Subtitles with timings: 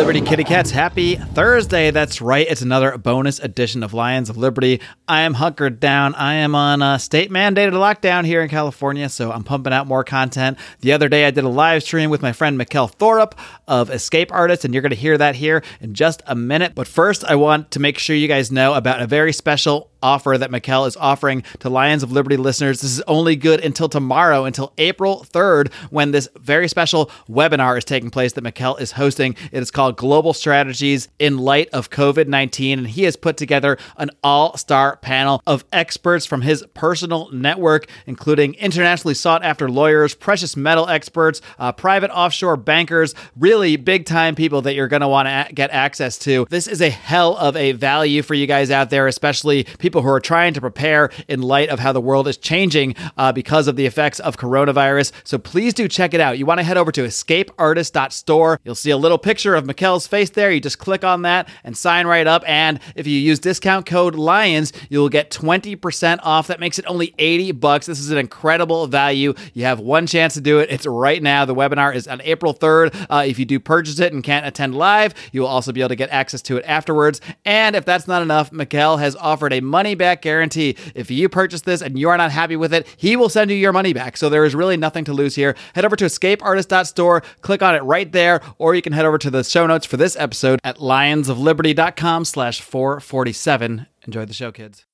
[0.00, 0.70] Liberty Kitty Cats.
[0.70, 1.90] Happy Thursday.
[1.90, 2.46] That's right.
[2.48, 4.80] It's another bonus edition of Lions of Liberty.
[5.06, 6.14] I am hunkered down.
[6.14, 10.02] I am on a state mandated lockdown here in California, so I'm pumping out more
[10.02, 10.56] content.
[10.80, 13.34] The other day, I did a live stream with my friend Mikkel Thorup
[13.68, 16.74] of Escape Artists, and you're going to hear that here in just a minute.
[16.74, 20.36] But first, I want to make sure you guys know about a very special offer
[20.38, 22.80] that Mikkel is offering to Lions of Liberty listeners.
[22.80, 27.84] This is only good until tomorrow, until April 3rd, when this very special webinar is
[27.84, 29.36] taking place that Mikkel is hosting.
[29.52, 32.78] It is called Global Strategies in Light of COVID 19.
[32.80, 37.86] And he has put together an all star panel of experts from his personal network,
[38.06, 44.34] including internationally sought after lawyers, precious metal experts, uh, private offshore bankers, really big time
[44.34, 46.46] people that you're going to want to a- get access to.
[46.50, 50.08] This is a hell of a value for you guys out there, especially people who
[50.08, 53.76] are trying to prepare in light of how the world is changing uh, because of
[53.76, 55.12] the effects of coronavirus.
[55.24, 56.38] So please do check it out.
[56.38, 58.60] You want to head over to escapeartist.store.
[58.64, 60.50] You'll see a little picture of Mikkel's face there.
[60.50, 62.42] You just click on that and sign right up.
[62.46, 66.46] And if you use discount code LIONS, you'll get 20% off.
[66.46, 67.86] That makes it only 80 bucks.
[67.86, 69.34] This is an incredible value.
[69.54, 70.70] You have one chance to do it.
[70.70, 71.44] It's right now.
[71.44, 73.06] The webinar is on April 3rd.
[73.08, 75.88] Uh, if you do purchase it and can't attend live, you will also be able
[75.90, 77.20] to get access to it afterwards.
[77.44, 80.76] And if that's not enough, Mikkel has offered a money back guarantee.
[80.94, 83.56] If you purchase this and you are not happy with it, he will send you
[83.56, 84.16] your money back.
[84.16, 85.56] So there is really nothing to lose here.
[85.74, 89.30] Head over to escapeartist.store, click on it right there, or you can head over to
[89.30, 93.86] the show notes for this episode at lionsofliberty.com slash 447.
[94.06, 94.84] Enjoy the show, kids.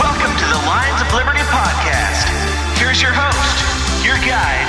[0.00, 2.26] Welcome to the Lions of Liberty podcast.
[2.78, 4.66] Here's your host, your guide,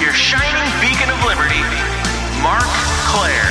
[0.00, 1.62] your shining beacon of liberty,
[2.42, 2.68] Marc
[3.10, 3.47] Clair.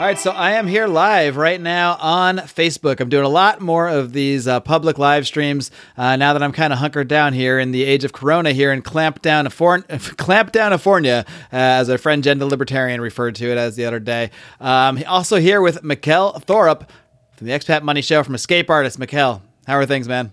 [0.00, 3.00] All right, so I am here live right now on Facebook.
[3.00, 6.52] I'm doing a lot more of these uh, public live streams uh, now that I'm
[6.52, 10.52] kind of hunkered down here in the age of Corona here in Clamp Down, Clamp
[10.52, 14.00] Down, California, uh, as our friend Jen the Libertarian referred to it as the other
[14.00, 14.30] day.
[14.58, 16.88] Um, also here with Mikkel Thorup
[17.36, 18.98] from the Expat Money Show from Escape Artist.
[18.98, 20.32] Mikkel, how are things, man?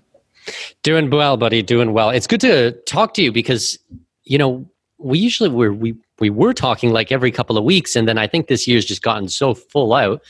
[0.81, 1.61] Doing well, buddy.
[1.61, 2.09] Doing well.
[2.11, 3.77] It's good to talk to you because
[4.23, 8.07] you know we usually we're, we we were talking like every couple of weeks, and
[8.07, 10.21] then I think this year's just gotten so full out.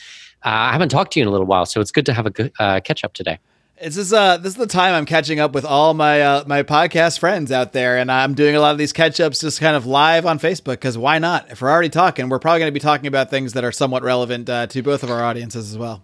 [0.45, 2.25] Uh, I haven't talked to you in a little while, so it's good to have
[2.25, 3.39] a good uh, catch up today.
[3.81, 6.63] This is uh this is the time I'm catching up with all my uh, my
[6.63, 9.75] podcast friends out there, and I'm doing a lot of these catch ups just kind
[9.75, 11.51] of live on Facebook because why not?
[11.51, 14.01] If we're already talking, we're probably going to be talking about things that are somewhat
[14.01, 16.03] relevant uh, to both of our audiences as well.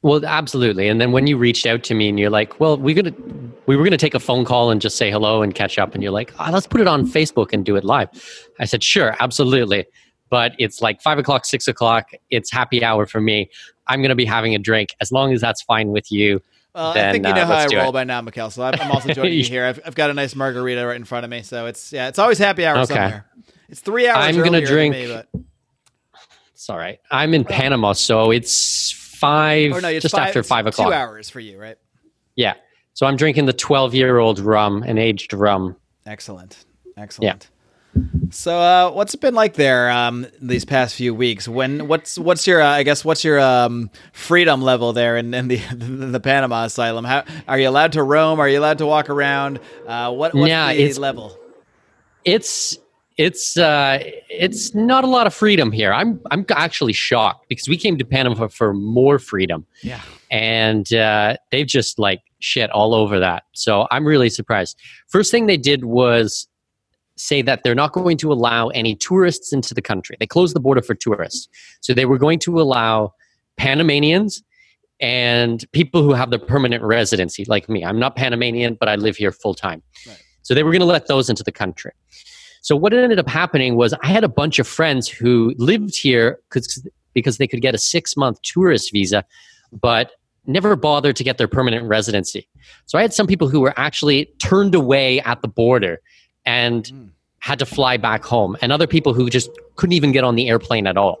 [0.00, 0.88] Well, absolutely.
[0.88, 3.14] And then when you reached out to me and you're like, "Well, we're gonna
[3.66, 6.02] we were gonna take a phone call and just say hello and catch up," and
[6.02, 8.08] you're like, oh, "Let's put it on Facebook and do it live,"
[8.60, 9.86] I said, "Sure, absolutely."
[10.30, 12.10] But it's like five o'clock, six o'clock.
[12.30, 13.50] It's happy hour for me.
[13.86, 16.40] I'm gonna be having a drink as long as that's fine with you.
[16.74, 17.92] Well, then, I think you know uh, how I roll it.
[17.92, 18.50] by now, Mikkel.
[18.50, 19.64] So I'm, I'm also joining you here.
[19.64, 22.18] I've, I've got a nice margarita right in front of me, so it's yeah, it's
[22.18, 22.94] always happy hour Okay.
[22.94, 23.26] somewhere.
[23.68, 24.24] It's three hours.
[24.36, 25.28] I'm gonna drink- me, but,
[26.52, 26.98] It's all right.
[27.10, 30.88] I'm in Panama, so it's five, or no, it's just five, after five o'clock.
[30.88, 31.76] Two hours for you, right?
[32.34, 32.54] Yeah.
[32.94, 35.76] So I'm drinking the 12 year old rum, an aged rum.
[36.06, 36.64] Excellent,
[36.96, 37.42] excellent.
[37.42, 37.48] Yeah.
[38.30, 41.46] So, uh, what's it been like there um, these past few weeks?
[41.46, 45.46] When what's what's your uh, I guess what's your um, freedom level there in, in
[45.46, 47.04] the in the Panama asylum?
[47.04, 48.40] How are you allowed to roam?
[48.40, 49.60] Are you allowed to walk around?
[49.86, 51.38] Uh, what what's Yeah, the it's- level?
[52.24, 52.78] It's
[53.16, 55.92] it's uh it's not a lot of freedom here.
[55.92, 60.00] I'm I'm actually shocked because we came to Panama for more freedom Yeah,
[60.32, 63.44] and uh, they've just like shit all over that.
[63.52, 64.78] So I'm really surprised.
[65.08, 66.46] First thing they did was
[67.16, 70.16] say that they're not going to allow any tourists into the country.
[70.20, 71.48] They closed the border for tourists.
[71.80, 73.14] So they were going to allow
[73.56, 74.42] Panamanians
[75.00, 77.84] and people who have the permanent residency, like me.
[77.84, 79.82] I'm not Panamanian, but I live here full time.
[80.06, 80.22] Right.
[80.42, 81.92] So they were going to let those into the country.
[82.60, 86.40] So what ended up happening was I had a bunch of friends who lived here
[86.48, 89.24] because because they could get a six month tourist visa,
[89.72, 90.12] but
[90.46, 92.48] never bothered to get their permanent residency.
[92.86, 96.00] So I had some people who were actually turned away at the border
[96.44, 97.08] and Mm.
[97.38, 100.48] had to fly back home, and other people who just couldn't even get on the
[100.48, 101.18] airplane at all.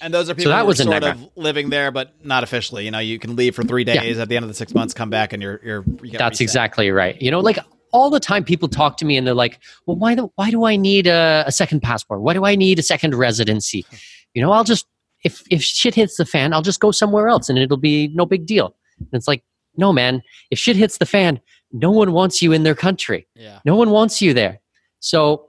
[0.00, 2.84] and those are people that who was sort of living there, but not officially.
[2.84, 4.18] You know, you can leave for three days.
[4.18, 5.84] At the end of the six months, come back, and you're you're.
[6.02, 6.40] You That's reset.
[6.42, 7.20] exactly right.
[7.22, 7.58] You know, like
[7.92, 10.64] all the time people talk to me and they're like, well, why, do, why do
[10.64, 12.20] I need a, a second passport?
[12.22, 13.86] Why do I need a second residency?
[14.34, 14.84] You know, I'll just,
[15.24, 18.26] if, if shit hits the fan, I'll just go somewhere else and it'll be no
[18.26, 18.74] big deal.
[18.98, 19.42] And it's like,
[19.76, 21.40] no, man, if shit hits the fan,
[21.72, 23.26] no one wants you in their country.
[23.34, 23.58] Yeah.
[23.64, 24.60] No one wants you there.
[25.00, 25.46] So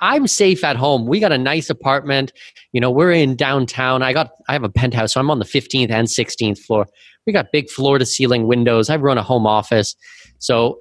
[0.00, 1.06] I'm safe at home.
[1.06, 2.32] We got a nice apartment.
[2.72, 4.02] You know, we're in downtown.
[4.02, 6.86] I got I have a penthouse, so I'm on the 15th and 16th floor.
[7.26, 8.90] We got big floor to ceiling windows.
[8.90, 9.94] I run a home office.
[10.38, 10.80] So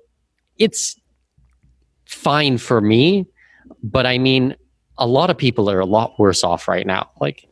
[0.58, 1.00] it's
[2.06, 3.26] fine for me.
[3.82, 4.56] But I mean,
[4.98, 7.10] a lot of people are a lot worse off right now.
[7.20, 7.48] Like,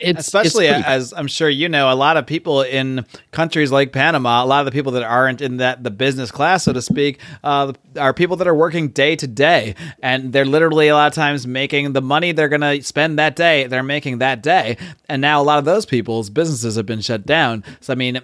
[0.00, 3.92] it's especially it's as I'm sure you know, a lot of people in countries like
[3.92, 6.82] Panama, a lot of the people that aren't in that the business class, so to
[6.82, 11.06] speak, uh, are people that are working day to day, and they're literally a lot
[11.08, 13.66] of times making the money they're going to spend that day.
[13.66, 14.76] They're making that day,
[15.08, 17.64] and now a lot of those people's businesses have been shut down.
[17.80, 18.20] So I mean.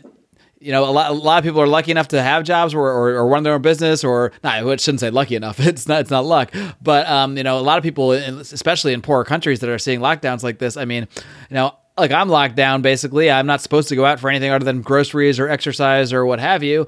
[0.64, 2.80] You know, a lot, a lot of people are lucky enough to have jobs or,
[2.80, 4.54] or, or run their own business, or not.
[4.66, 5.60] I shouldn't say lucky enough.
[5.74, 6.00] It's not.
[6.00, 6.54] It's not luck.
[6.80, 10.00] But um, you know, a lot of people, especially in poorer countries that are seeing
[10.00, 10.78] lockdowns like this.
[10.78, 11.06] I mean,
[11.50, 13.30] you know, like I'm locked down basically.
[13.30, 16.40] I'm not supposed to go out for anything other than groceries or exercise or what
[16.40, 16.84] have you.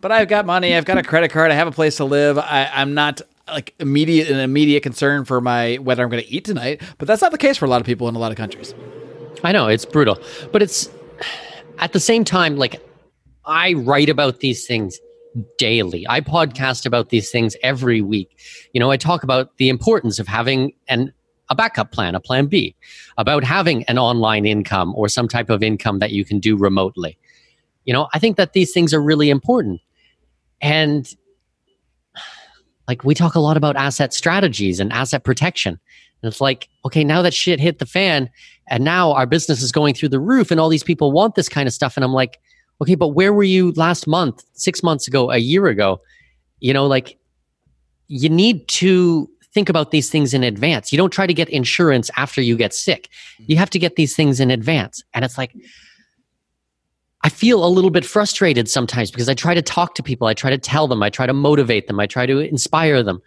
[0.00, 0.74] But I've got money.
[0.74, 1.50] I've got a credit card.
[1.50, 2.38] I have a place to live.
[2.38, 6.44] I, I'm not like immediate an immediate concern for my whether I'm going to eat
[6.46, 6.80] tonight.
[6.96, 8.74] But that's not the case for a lot of people in a lot of countries.
[9.44, 10.18] I know it's brutal,
[10.50, 10.88] but it's
[11.78, 12.82] at the same time like
[13.48, 15.00] I write about these things
[15.56, 16.06] daily.
[16.08, 18.38] I podcast about these things every week.
[18.72, 21.12] You know, I talk about the importance of having an
[21.50, 22.76] a backup plan, a plan B,
[23.16, 27.16] about having an online income or some type of income that you can do remotely.
[27.86, 29.80] You know, I think that these things are really important.
[30.60, 31.10] And
[32.86, 35.80] like we talk a lot about asset strategies and asset protection.
[36.22, 38.28] And it's like, okay, now that shit hit the fan
[38.68, 41.48] and now our business is going through the roof and all these people want this
[41.48, 41.96] kind of stuff.
[41.96, 42.38] And I'm like,
[42.80, 46.00] okay, but where were you last month, six months ago, a year ago?
[46.60, 47.18] You know, like
[48.08, 50.92] you need to think about these things in advance.
[50.92, 53.08] You don't try to get insurance after you get sick.
[53.38, 55.02] You have to get these things in advance.
[55.14, 55.54] And it's like,
[57.24, 60.34] I feel a little bit frustrated sometimes because I try to talk to people, I
[60.34, 63.20] try to tell them, I try to motivate them, I try to inspire them.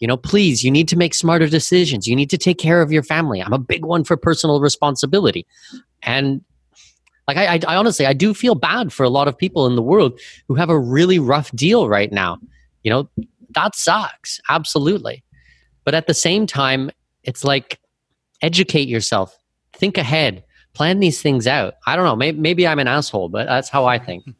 [0.00, 2.08] You know, please, you need to make smarter decisions.
[2.08, 3.40] You need to take care of your family.
[3.40, 5.46] I'm a big one for personal responsibility.
[6.02, 6.42] And
[7.26, 9.76] like I, I, I honestly, I do feel bad for a lot of people in
[9.76, 10.18] the world
[10.48, 12.38] who have a really rough deal right now.
[12.82, 13.10] You know,
[13.50, 14.40] that sucks.
[14.48, 15.24] Absolutely.
[15.84, 16.90] But at the same time,
[17.24, 17.80] it's like
[18.42, 19.36] educate yourself,
[19.72, 21.74] think ahead, plan these things out.
[21.86, 22.16] I don't know.
[22.16, 24.24] Maybe, maybe I'm an asshole, but that's how I think.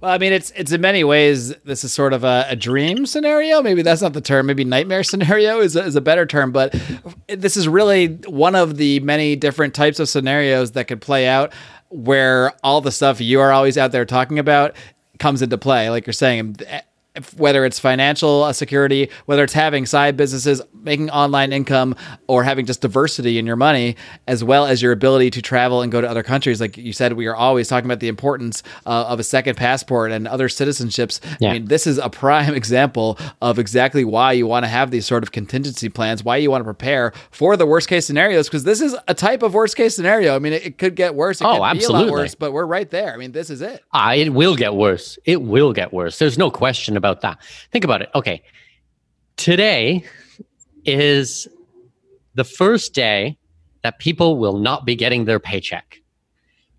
[0.00, 3.06] Well, I mean, it's it's in many ways this is sort of a, a dream
[3.06, 3.62] scenario.
[3.62, 4.44] Maybe that's not the term.
[4.44, 6.52] Maybe nightmare scenario is a, is a better term.
[6.52, 6.74] But
[7.28, 11.52] this is really one of the many different types of scenarios that could play out
[11.88, 14.76] where all the stuff you are always out there talking about
[15.18, 15.90] comes into play.
[15.90, 16.56] Like you're saying,
[17.36, 21.94] whether it's financial uh, security, whether it's having side businesses, making online income,
[22.26, 23.96] or having just diversity in your money,
[24.26, 26.60] as well as your ability to travel and go to other countries.
[26.60, 30.12] Like you said, we are always talking about the importance uh, of a second passport
[30.12, 31.20] and other citizenships.
[31.40, 31.50] Yeah.
[31.50, 35.06] I mean, this is a prime example of exactly why you want to have these
[35.06, 38.64] sort of contingency plans, why you want to prepare for the worst case scenarios, because
[38.64, 40.34] this is a type of worst case scenario.
[40.36, 41.40] I mean, it, it could get worse.
[41.40, 42.10] It Oh, could be a lot absolutely.
[42.12, 43.12] worse, but we're right there.
[43.12, 43.82] I mean, this is it.
[43.92, 45.18] Ah, it will get worse.
[45.24, 46.18] It will get worse.
[46.18, 47.38] There's no question about that.
[47.72, 48.10] Think about it.
[48.14, 48.42] Okay.
[49.36, 50.04] Today
[50.84, 51.48] is
[52.34, 53.38] the first day
[53.82, 56.02] that people will not be getting their paycheck.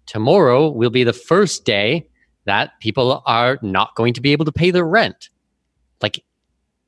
[0.05, 2.07] Tomorrow will be the first day
[2.45, 5.29] that people are not going to be able to pay their rent.
[6.01, 6.23] Like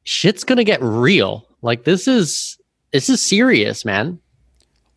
[0.03, 1.47] shit's going to get real.
[1.61, 2.57] Like this is
[2.91, 4.19] this is serious, man.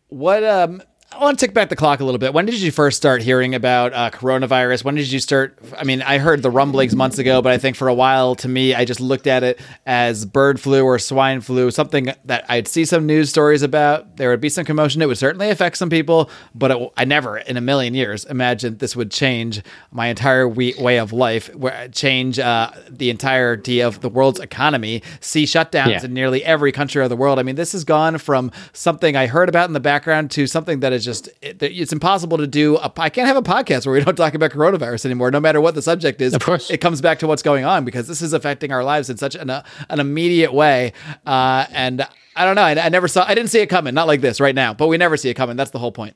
[0.07, 0.81] What um
[1.15, 2.33] I want to tick back the clock a little bit.
[2.33, 4.83] When did you first start hearing about uh, coronavirus?
[4.83, 5.57] When did you start?
[5.77, 8.47] I mean, I heard the rumblings months ago, but I think for a while, to
[8.49, 12.67] me, I just looked at it as bird flu or swine flu, something that I'd
[12.67, 14.17] see some news stories about.
[14.17, 15.01] There would be some commotion.
[15.01, 18.79] It would certainly affect some people, but it, I never, in a million years, imagined
[18.79, 24.01] this would change my entire we- way of life, where change uh, the entirety of
[24.01, 26.05] the world's economy, see shutdowns Yeah.
[26.05, 27.37] in nearly every country of the world.
[27.39, 30.79] I mean, this has gone from something I heard about in the background to something
[30.79, 32.77] that is just it, it's impossible to do.
[32.77, 35.61] A, I can't have a podcast where we don't talk about coronavirus anymore, no matter
[35.61, 36.33] what the subject is.
[36.33, 36.69] Of course.
[36.69, 39.35] it comes back to what's going on because this is affecting our lives in such
[39.35, 40.93] an uh, an immediate way.
[41.25, 42.63] Uh, and I don't know.
[42.63, 43.25] I, I never saw.
[43.27, 43.93] I didn't see it coming.
[43.93, 45.55] Not like this right now, but we never see it coming.
[45.55, 46.15] That's the whole point.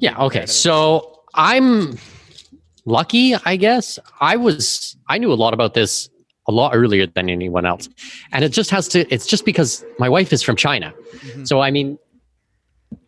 [0.00, 0.18] Yeah.
[0.24, 0.46] Okay.
[0.46, 1.98] So I'm
[2.84, 3.98] lucky, I guess.
[4.20, 6.08] I was, I knew a lot about this
[6.48, 7.88] a lot earlier than anyone else.
[8.32, 10.94] And it just has to, it's just because my wife is from China.
[11.44, 11.98] So, I mean,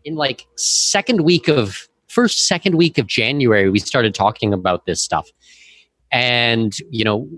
[0.09, 5.03] in like second week of, first, second week of January, we started talking about this
[5.03, 5.29] stuff.
[6.11, 7.29] And, you know,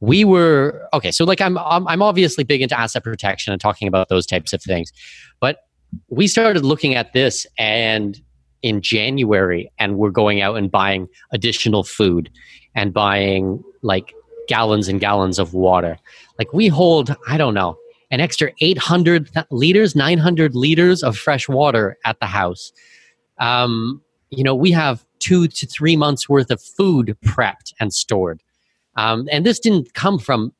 [0.00, 4.08] we were okay so like I'm, I'm obviously big into asset protection and talking about
[4.08, 4.94] those types of things
[5.40, 5.66] but
[6.08, 8.18] we started looking at this and
[8.62, 12.30] in January and we're going out and buying additional food
[12.74, 14.12] and buying like
[14.48, 15.98] gallons and gallons of water.
[16.38, 17.78] Like we hold, I don't know,
[18.10, 22.72] an extra 800 liters, 900 liters of fresh water at the house.
[23.38, 28.42] Um, you know, we have two to three months worth of food prepped and stored.
[28.96, 30.52] Um, and this didn't come from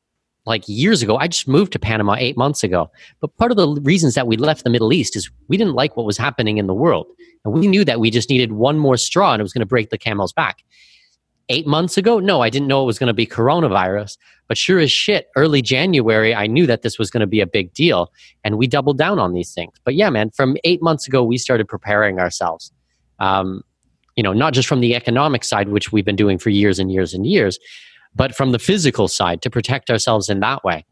[0.45, 1.17] like years ago.
[1.17, 2.89] I just moved to Panama eight months ago.
[3.19, 5.95] But part of the reasons that we left the Middle East is we didn't like
[5.95, 7.07] what was happening in the world.
[7.45, 9.67] And we knew that we just needed one more straw and it was going to
[9.67, 10.63] break the camel's back.
[11.51, 14.17] Eight months ago, no, I didn't know it was going to be coronavirus.
[14.47, 17.45] But sure as shit, early January, I knew that this was going to be a
[17.45, 18.09] big deal.
[18.45, 19.73] And we doubled down on these things.
[19.83, 22.71] But yeah, man, from eight months ago, we started preparing ourselves.
[23.19, 23.63] Um,
[24.15, 26.89] you know, not just from the economic side, which we've been doing for years and
[26.89, 27.59] years and years,
[28.15, 30.85] but from the physical side to protect ourselves in that way.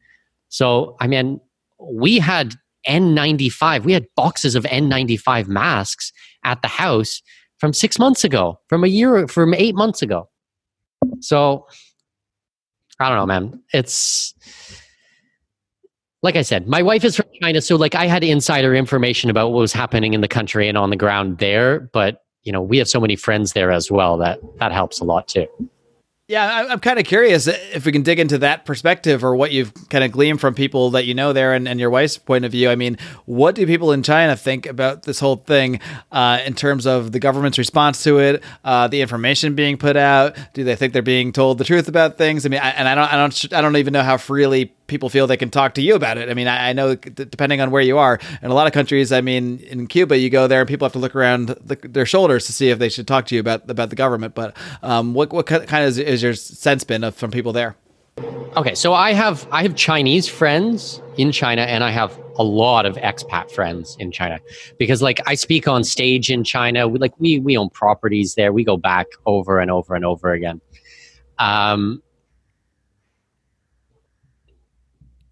[0.50, 1.40] So, I mean,
[1.80, 2.56] we had
[2.88, 6.12] N95, we had boxes of N95 masks
[6.44, 7.22] at the house
[7.58, 10.29] from six months ago, from a year, from eight months ago.
[11.22, 11.68] So,
[13.00, 13.62] I don't know, man.
[13.74, 14.34] It's
[16.22, 19.52] like I said, my wife is from China, so like I had insider information about
[19.52, 22.78] what was happening in the country and on the ground there, but you know, we
[22.78, 25.48] have so many friends there as well that that helps a lot too.
[26.30, 29.74] Yeah, I'm kind of curious if we can dig into that perspective or what you've
[29.90, 32.52] kind of gleaned from people that you know there and, and your wife's point of
[32.52, 32.70] view.
[32.70, 35.80] I mean, what do people in China think about this whole thing
[36.12, 40.38] uh, in terms of the government's response to it, uh, the information being put out?
[40.54, 42.46] Do they think they're being told the truth about things?
[42.46, 45.10] I mean, I, and I don't, I don't, I don't even know how freely people
[45.10, 46.30] feel they can talk to you about it.
[46.30, 49.12] I mean, I, I know depending on where you are, in a lot of countries,
[49.12, 52.06] I mean, in Cuba, you go there and people have to look around the, their
[52.06, 54.36] shoulders to see if they should talk to you about about the government.
[54.36, 57.76] But um, what what kind of is, is your sense been of, from people there?
[58.58, 62.86] Okay, so I have I have Chinese friends in China, and I have a lot
[62.86, 64.40] of expat friends in China
[64.78, 66.88] because, like, I speak on stage in China.
[66.88, 68.52] We like we we own properties there.
[68.52, 70.60] We go back over and over and over again.
[71.38, 72.02] Um,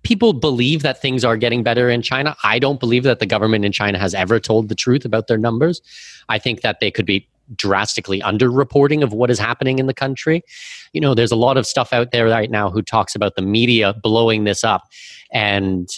[0.08, 2.34] people believe that things are getting better in China.
[2.42, 5.38] I don't believe that the government in China has ever told the truth about their
[5.38, 5.82] numbers.
[6.30, 10.44] I think that they could be drastically underreporting of what is happening in the country.
[10.94, 13.42] You know, there's a lot of stuff out there right now who talks about the
[13.42, 14.84] media blowing this up
[15.34, 15.90] and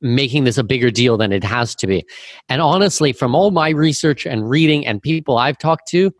[0.00, 2.06] making this a bigger deal than it has to be.
[2.48, 6.10] And honestly, from all my research and reading and people I've talked to,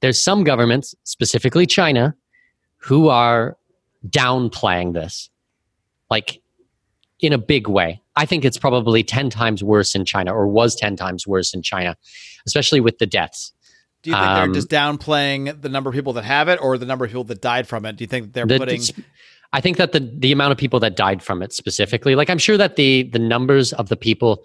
[0.00, 2.16] there's some governments, specifically China,
[2.78, 3.56] who are
[4.10, 5.30] downplaying this
[6.10, 6.40] like
[7.20, 8.00] in a big way.
[8.16, 11.62] I think it's probably 10 times worse in China or was 10 times worse in
[11.62, 11.96] China,
[12.46, 13.52] especially with the deaths.
[14.02, 16.78] Do you think um, they're just downplaying the number of people that have it or
[16.78, 17.96] the number of people that died from it?
[17.96, 18.80] Do you think they're the, putting
[19.52, 22.38] I think that the the amount of people that died from it specifically, like I'm
[22.38, 24.44] sure that the the numbers of the people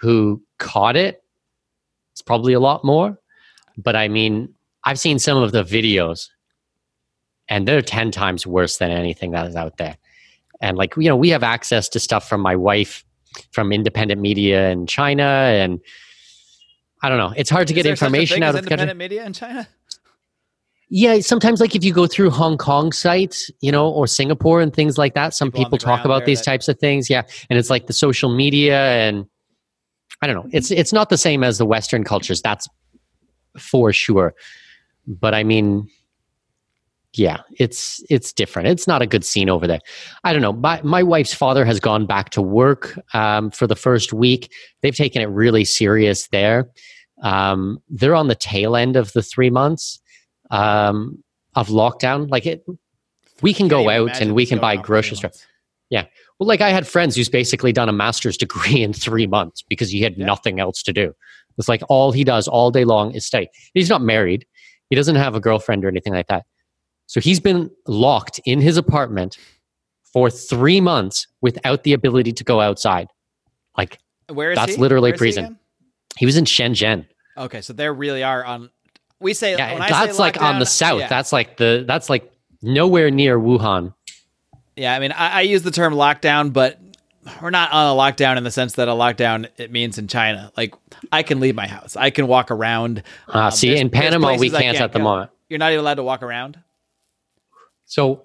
[0.00, 1.22] who caught it, it
[2.14, 3.18] is probably a lot more,
[3.76, 6.28] but I mean, I've seen some of the videos
[7.48, 9.96] and they're 10 times worse than anything that is out there
[10.64, 13.04] and like you know we have access to stuff from my wife
[13.52, 15.80] from independent media in China and
[17.02, 17.34] I don't know.
[17.36, 19.68] It's hard to Is get information out of independent media in China.
[20.88, 24.72] Yeah, sometimes like if you go through Hong Kong sites, you know, or Singapore and
[24.72, 26.44] things like that, some people, people talk about these that...
[26.44, 27.10] types of things.
[27.10, 29.26] Yeah, and it's like the social media and
[30.22, 30.48] I don't know.
[30.50, 32.40] It's it's not the same as the Western cultures.
[32.40, 32.66] That's
[33.58, 34.34] for sure.
[35.06, 35.90] But I mean,
[37.18, 38.68] yeah, it's it's different.
[38.68, 39.80] It's not a good scene over there.
[40.24, 40.52] I don't know.
[40.52, 44.52] My my wife's father has gone back to work um, for the first week.
[44.82, 46.68] They've taken it really serious there.
[47.22, 50.00] Um, they're on the tail end of the three months
[50.50, 51.22] um,
[51.54, 52.30] of lockdown.
[52.30, 52.64] Like it,
[53.42, 55.30] we can go out and we can buy grocery store.
[55.90, 56.06] Yeah.
[56.38, 59.90] Well, like I had friends who's basically done a master's degree in three months because
[59.90, 60.26] he had yeah.
[60.26, 61.14] nothing else to do.
[61.56, 63.48] It's like all he does all day long is study.
[63.74, 64.44] He's not married.
[64.90, 66.44] He doesn't have a girlfriend or anything like that
[67.06, 69.38] so he's been locked in his apartment
[70.12, 73.08] for three months without the ability to go outside.
[73.76, 74.80] Like, where is that's he?
[74.80, 75.58] literally Where prison.
[76.16, 77.06] He, he, was in Shenzhen.
[77.36, 78.70] Okay, so there really are on.
[79.20, 81.00] We say yeah, that's like on the south.
[81.00, 81.08] Yeah.
[81.08, 82.30] That's like the that's like
[82.62, 83.94] nowhere near Wuhan.
[84.76, 86.78] Yeah, I mean, I, I use the term lockdown, but
[87.40, 90.52] we're not on a lockdown in the sense that a lockdown it means in China.
[90.56, 90.74] Like
[91.10, 93.02] I can leave my house, I can walk around.
[93.28, 95.04] Uh, um, see, in Panama we can't, can't, at the go.
[95.04, 95.30] moment.
[95.48, 96.58] You're not even allowed to walk around.
[97.94, 98.24] So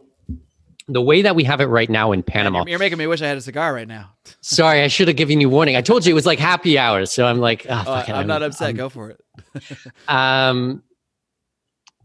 [0.87, 2.61] the way that we have it right now in Panama.
[2.61, 4.09] You're, you're making me wish I had a cigar right now.
[4.41, 5.75] sorry, I should have given you warning.
[5.75, 8.27] I told you it was like happy hours, so I'm like, oh, oh, I'm, I'm,
[8.27, 8.69] not upset.
[8.69, 9.21] I'm, Go for it.
[10.07, 10.81] um,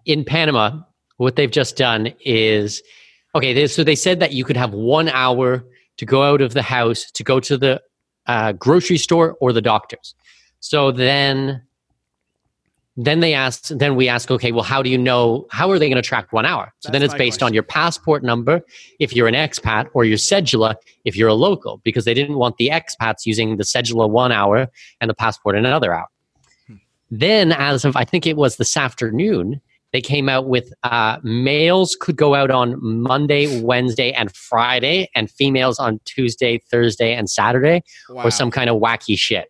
[0.05, 0.83] in Panama,
[1.17, 2.83] what they've just done is
[3.35, 3.55] okay.
[3.55, 5.65] They, so they said that you could have one hour
[5.97, 7.81] to go out of the house to go to the
[8.27, 10.15] uh, grocery store or the doctor's.
[10.61, 11.63] So then
[12.97, 15.89] then they asked then we ask okay well how do you know how are they
[15.89, 17.47] going to track one hour so That's then it's based question.
[17.47, 18.61] on your passport number
[19.01, 22.57] if you're an expat or your cedula if you're a local because they didn't want
[22.57, 24.69] the expats using the cedula one hour
[25.01, 26.07] and the passport in another hour
[26.69, 26.77] hmm.
[27.11, 29.61] then, as of I think it was this afternoon,
[29.93, 35.31] they came out with uh, males could go out on Monday, Wednesday, and Friday, and
[35.31, 38.25] females on Tuesday, Thursday, and Saturday, Wow.
[38.25, 39.49] or some kind of wacky shit.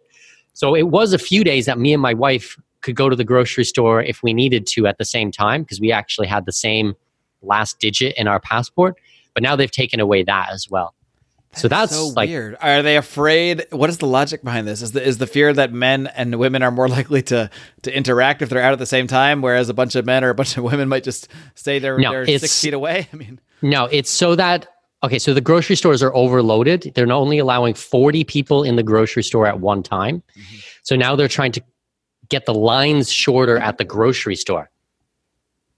[0.52, 3.24] So it was a few days that me and my wife could go to the
[3.24, 6.52] grocery store if we needed to at the same time because we actually had the
[6.52, 6.94] same
[7.42, 8.96] last digit in our passport.
[9.32, 10.94] But now they've taken away that as well.
[11.54, 12.56] so that's so like weird.
[12.60, 13.66] Are they afraid?
[13.70, 14.82] What is the logic behind this?
[14.82, 17.50] Is the is the fear that men and women are more likely to
[17.82, 20.30] to interact if they're out at the same time, whereas a bunch of men or
[20.30, 23.08] a bunch of women might just stay there No, they're six feet away?
[23.12, 24.68] I mean, No, it's so that
[25.02, 26.92] okay, so the grocery stores are overloaded.
[26.94, 30.22] They're not only allowing 40 people in the grocery store at one time.
[30.36, 30.56] Mm-hmm.
[30.82, 31.62] So now they're trying to
[32.34, 34.70] get the lines shorter at the grocery store.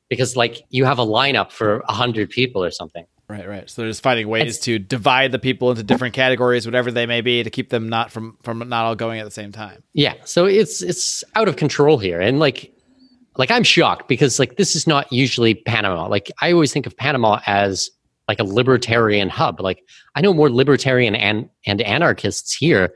[0.09, 3.05] Because like you have a lineup for 100 people or something.
[3.29, 3.69] right, right.
[3.69, 7.21] So they're just finding ways to divide the people into different categories, whatever they may
[7.21, 9.83] be, to keep them not from from not all going at the same time.
[9.93, 12.73] Yeah, so it's it's out of control here and like
[13.37, 16.07] like I'm shocked because like this is not usually Panama.
[16.07, 17.91] Like I always think of Panama as
[18.29, 19.61] like a libertarian hub.
[19.61, 19.83] Like
[20.15, 22.95] I know more libertarian and and anarchists here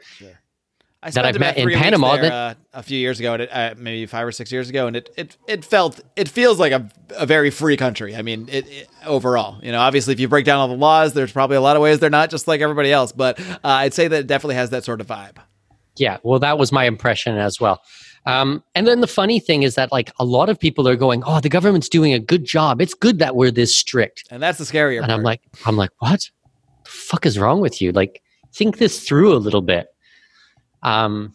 [1.02, 3.74] I That I've met in Panama there, uh, a few years ago, and it, uh,
[3.78, 6.90] maybe five or six years ago, and it it, it felt it feels like a,
[7.16, 8.14] a very free country.
[8.14, 11.14] I mean, it, it overall, you know, obviously, if you break down all the laws,
[11.14, 13.94] there's probably a lot of ways they're not just like everybody else, but uh, I'd
[13.94, 15.38] say that it definitely has that sort of vibe.
[15.96, 17.80] Yeah, well, that was my impression as well.
[18.26, 21.22] Um, and then the funny thing is that like a lot of people are going,
[21.24, 22.82] "Oh, the government's doing a good job.
[22.82, 25.18] It's good that we're this strict." And that's the scarier And part.
[25.18, 26.28] I'm like, I'm like, what?
[26.84, 27.92] The fuck is wrong with you?
[27.92, 28.20] Like,
[28.52, 29.88] think this through a little bit.
[30.82, 31.34] Um,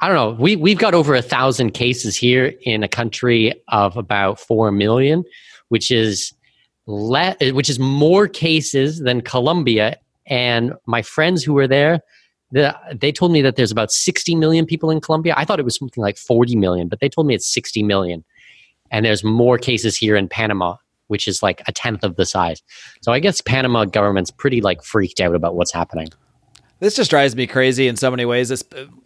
[0.00, 0.42] I don't know.
[0.42, 5.24] We we've got over a thousand cases here in a country of about four million,
[5.68, 6.32] which is
[6.86, 9.98] le- which is more cases than Colombia.
[10.26, 12.00] And my friends who were there,
[12.52, 15.34] the, they told me that there's about 60 million people in Colombia.
[15.36, 18.24] I thought it was something like 40 million, but they told me it's 60 million.
[18.90, 20.76] And there's more cases here in Panama,
[21.08, 22.62] which is like a tenth of the size.
[23.02, 26.08] So I guess Panama government's pretty like freaked out about what's happening.
[26.80, 28.50] This just drives me crazy in so many ways.
[28.50, 28.64] It's,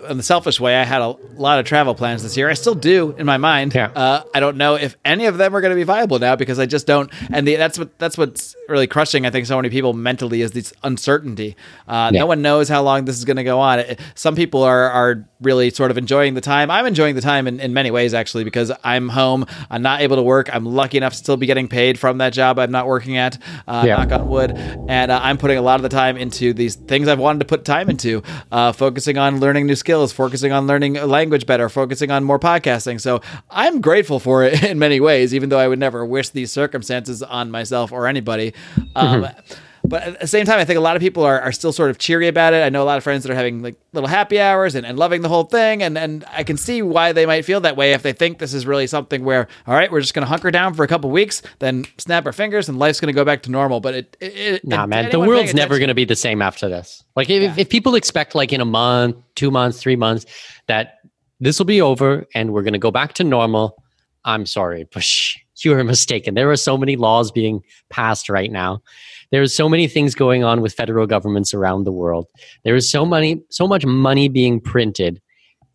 [0.09, 2.49] in the selfish way, I had a lot of travel plans this year.
[2.49, 3.75] I still do in my mind.
[3.75, 3.87] Yeah.
[3.89, 6.61] Uh, I don't know if any of them are going to be viable now because
[6.61, 7.11] I just don't.
[7.33, 9.27] And the, that's what that's what's really crushing.
[9.27, 11.57] I think so many people mentally is this uncertainty.
[11.89, 12.21] Uh, Yeah.
[12.21, 13.81] No one knows how long this is going to go on.
[13.81, 16.71] It- some people are are really sort of enjoying the time.
[16.71, 19.45] I'm enjoying the time in, in many ways actually because I'm home.
[19.69, 20.49] I'm not able to work.
[20.55, 23.37] I'm lucky enough to still be getting paid from that job I'm not working at.
[23.67, 23.97] Uh, Yeah.
[23.97, 24.53] Knock on wood.
[24.89, 27.45] And uh, I'm putting a lot of the time into these things I've wanted to
[27.47, 28.23] put time into,
[28.53, 33.01] uh, focusing on learning new skills, focusing on learning language better, focusing on more podcasting.
[33.01, 36.53] So I'm grateful for it in many ways, even though I would never wish these
[36.53, 38.55] circumstances on myself or anybody.
[38.95, 39.29] Um,
[39.87, 41.91] But at the same time, I think a lot of people are, are still sort
[41.91, 42.65] of cheery about it.
[42.65, 44.99] I know a lot of friends that are having like little happy hours and, and
[44.99, 45.83] loving the whole thing.
[45.83, 48.55] And, and I can see why they might feel that way if they think this
[48.55, 51.11] is really something where, all right, we're just going to hunker down for a couple
[51.11, 53.81] weeks, then snap our fingers and life's going to go back to normal.
[53.81, 56.67] But it, it, Nah, it- man, the world's never going to be the same after
[56.69, 57.05] this.
[57.15, 60.25] Like, if, if people expect, like, in a month, two months, three months,
[60.67, 61.01] that
[61.41, 63.83] this will be over and we're going to go back to normal,
[64.25, 65.07] I'm sorry, but
[65.63, 66.35] you are mistaken.
[66.35, 68.83] There are so many laws being passed right now.
[69.31, 72.27] There's so many things going on with federal governments around the world.
[72.65, 75.21] There is so many, so much money being printed.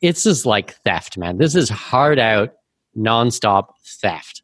[0.01, 1.37] It's just like theft, man.
[1.37, 2.53] This is hard out,
[2.97, 3.69] nonstop
[4.01, 4.43] theft.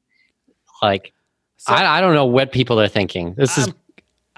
[0.81, 1.13] Like,
[1.67, 3.33] I, I don't know what people are thinking.
[3.35, 3.75] This is I'm-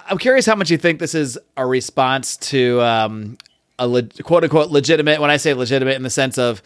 [0.10, 3.38] I'm curious how much you think this is a response to um,
[3.77, 5.19] a le- quote unquote legitimate.
[5.19, 6.62] When I say legitimate, in the sense of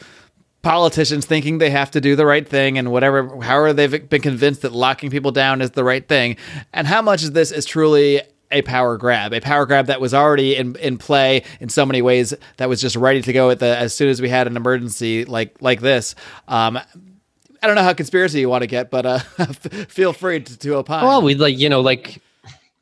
[0.62, 4.62] politicians thinking they have to do the right thing and whatever, however they've been convinced
[4.62, 6.38] that locking people down is the right thing,
[6.74, 8.21] and how much of this is truly
[8.52, 12.02] a power grab, a power grab that was already in, in play in so many
[12.02, 14.58] ways that was just ready to go at the as soon as we had an
[14.58, 16.15] emergency like like this.
[16.47, 16.78] Um,
[17.63, 19.19] I don't know how conspiracy you want to get, but uh,
[19.88, 21.06] feel free to, to opine.
[21.06, 22.21] Well, we like you know like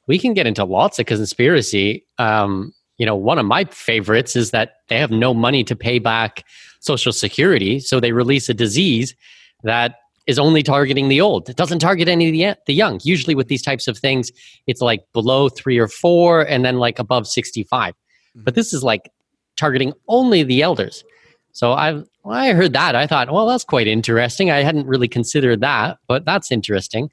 [0.08, 2.06] we can get into lots of conspiracy.
[2.18, 6.00] Um, you know, one of my favorites is that they have no money to pay
[6.00, 6.44] back
[6.80, 9.15] Social Security, so they release a disease
[9.63, 9.96] that
[10.28, 11.50] is only targeting the old.
[11.50, 13.00] It doesn't target any of the, the young.
[13.04, 14.32] Usually, with these types of things,
[14.68, 17.94] it's like below three or four, and then like above sixty-five.
[17.94, 18.44] Mm-hmm.
[18.44, 19.12] But this is like
[19.58, 21.04] targeting only the elders.
[21.52, 24.52] So I when I heard that, I thought, well, that's quite interesting.
[24.52, 27.10] I hadn't really considered that, but that's interesting.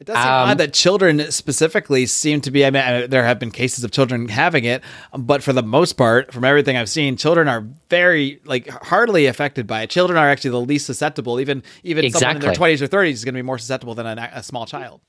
[0.00, 2.64] It does seem Um, odd that children specifically seem to be.
[2.64, 4.82] I mean, there have been cases of children having it,
[5.16, 9.66] but for the most part, from everything I've seen, children are very like hardly affected
[9.66, 9.90] by it.
[9.90, 11.40] Children are actually the least susceptible.
[11.40, 14.06] Even even someone in their twenties or thirties is going to be more susceptible than
[14.06, 15.00] a, a small child.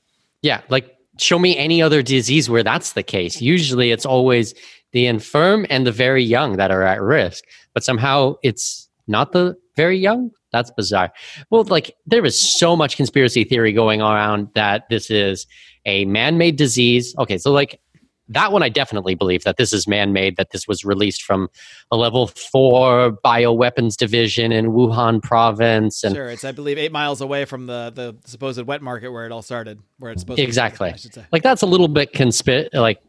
[0.42, 3.40] Yeah, like show me any other disease where that's the case.
[3.40, 4.54] Usually it's always
[4.90, 9.54] the infirm and the very young that are at risk, but somehow it's not the
[9.76, 11.12] very young That's bizarre.
[11.50, 15.46] Well, like there is so much conspiracy theory going around that this is
[15.86, 17.14] a man-made disease.
[17.18, 17.80] Okay, so like
[18.28, 21.48] that one I definitely believe that this is man-made, that this was released from
[21.90, 26.04] a level four bioweapons division in Wuhan province.
[26.04, 29.26] And Sure, it's I believe eight miles away from the the supposed wet market where
[29.26, 30.90] it all started, where it's supposed to be, Exactly.
[30.90, 31.24] I should say.
[31.32, 33.00] like that's a little bit conspi- like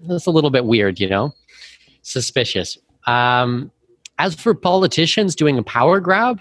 [0.00, 1.32] that's a little bit weird, you know?
[2.02, 2.76] Suspicious.
[3.06, 3.70] Um
[4.18, 6.40] as for politicians doing a power grab,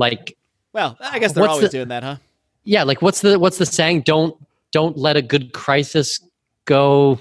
[0.00, 0.36] like
[0.72, 2.16] Well, I guess they're always the- doing that, huh?
[2.64, 4.02] yeah, like what's the what's the saying?
[4.02, 4.34] Don't
[4.72, 6.20] don't let a good crisis
[6.64, 7.18] go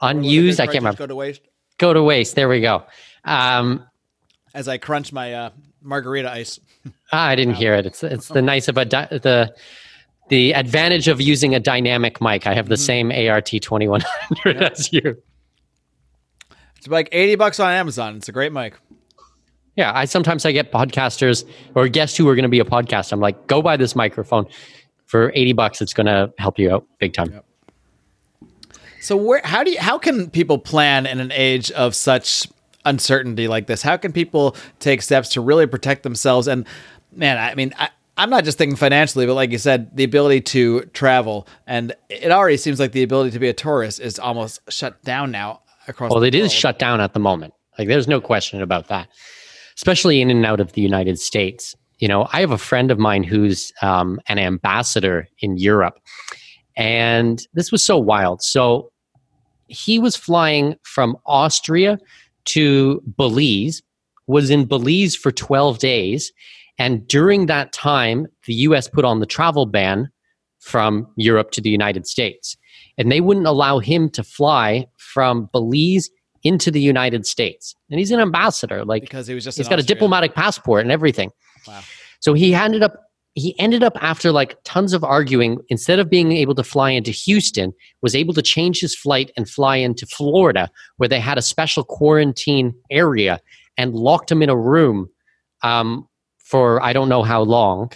[0.00, 0.60] unused.
[0.60, 0.98] I can't remember.
[0.98, 1.42] Go to waste.
[1.78, 2.34] Go to waste.
[2.34, 2.84] There we go.
[3.24, 3.86] Um,
[4.54, 5.50] As I crunch my uh,
[5.82, 6.58] margarita ice.
[7.12, 7.86] ah, I didn't hear it.
[7.86, 9.54] It's it's the nice of a di- the
[10.28, 12.46] the advantage of using a dynamic mic.
[12.46, 15.20] I have the same ATR twenty one hundred as you.
[16.78, 18.16] It's like eighty bucks on Amazon.
[18.16, 18.74] It's a great mic.
[19.76, 23.12] Yeah, I sometimes I get podcasters or guests who are going to be a podcast.
[23.12, 24.46] I'm like, go buy this microphone
[25.06, 25.80] for eighty bucks.
[25.80, 27.40] It's going to help you out big time.
[29.00, 32.46] So where how do you how can people plan in an age of such
[32.84, 33.82] uncertainty like this?
[33.82, 36.48] How can people take steps to really protect themselves?
[36.48, 36.66] And
[37.12, 40.42] man, I mean, I, I'm not just thinking financially, but like you said, the ability
[40.42, 44.60] to travel, and it already seems like the ability to be a tourist is almost
[44.68, 46.12] shut down now across.
[46.12, 46.52] Well, it is world.
[46.52, 47.54] shut down at the moment.
[47.78, 49.08] Like, there's no question about that,
[49.76, 51.74] especially in and out of the United States.
[51.98, 55.98] You know, I have a friend of mine who's um, an ambassador in Europe,
[56.76, 58.42] and this was so wild.
[58.42, 58.90] So
[59.72, 61.98] he was flying from Austria
[62.46, 63.82] to Belize,
[64.26, 66.32] was in Belize for 12 days.
[66.78, 70.10] And during that time, the US put on the travel ban
[70.60, 72.56] from Europe to the United States.
[72.98, 76.10] And they wouldn't allow him to fly from Belize
[76.42, 77.74] into the United States.
[77.90, 78.84] And he's an ambassador.
[78.84, 81.30] Like because he was just he's got a diplomatic passport and everything.
[81.66, 81.80] Wow.
[82.20, 82.94] So he ended up
[83.34, 87.10] he ended up after like tons of arguing instead of being able to fly into
[87.10, 91.42] Houston was able to change his flight and fly into Florida where they had a
[91.42, 93.40] special quarantine area
[93.78, 95.08] and locked him in a room
[95.62, 96.06] um,
[96.38, 97.90] for I don't know how long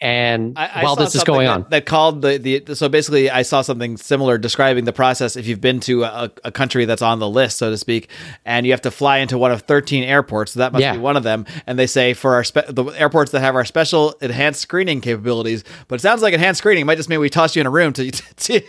[0.00, 3.42] and I, while this is going that, on that called the, the so basically I
[3.42, 7.20] saw something similar describing the process if you've been to a, a country that's on
[7.20, 8.08] the list so to speak
[8.44, 10.94] and you have to fly into one of 13 airports so that must Yeah.
[10.94, 13.64] be one of them and they say for our spe- the airports that have our
[13.64, 17.54] special enhanced screening capabilities but it sounds like enhanced screening might just mean we toss
[17.54, 18.60] you in a room till you, till,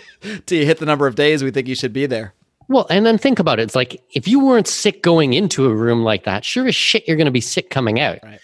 [0.45, 2.33] till you hit the number of days we think you should be there
[2.67, 3.63] Well, and then think about it.
[3.63, 7.07] It's like if you weren't sick going into a room like that, sure as shit
[7.07, 8.19] you're going to be sick coming out.
[8.23, 8.39] Right.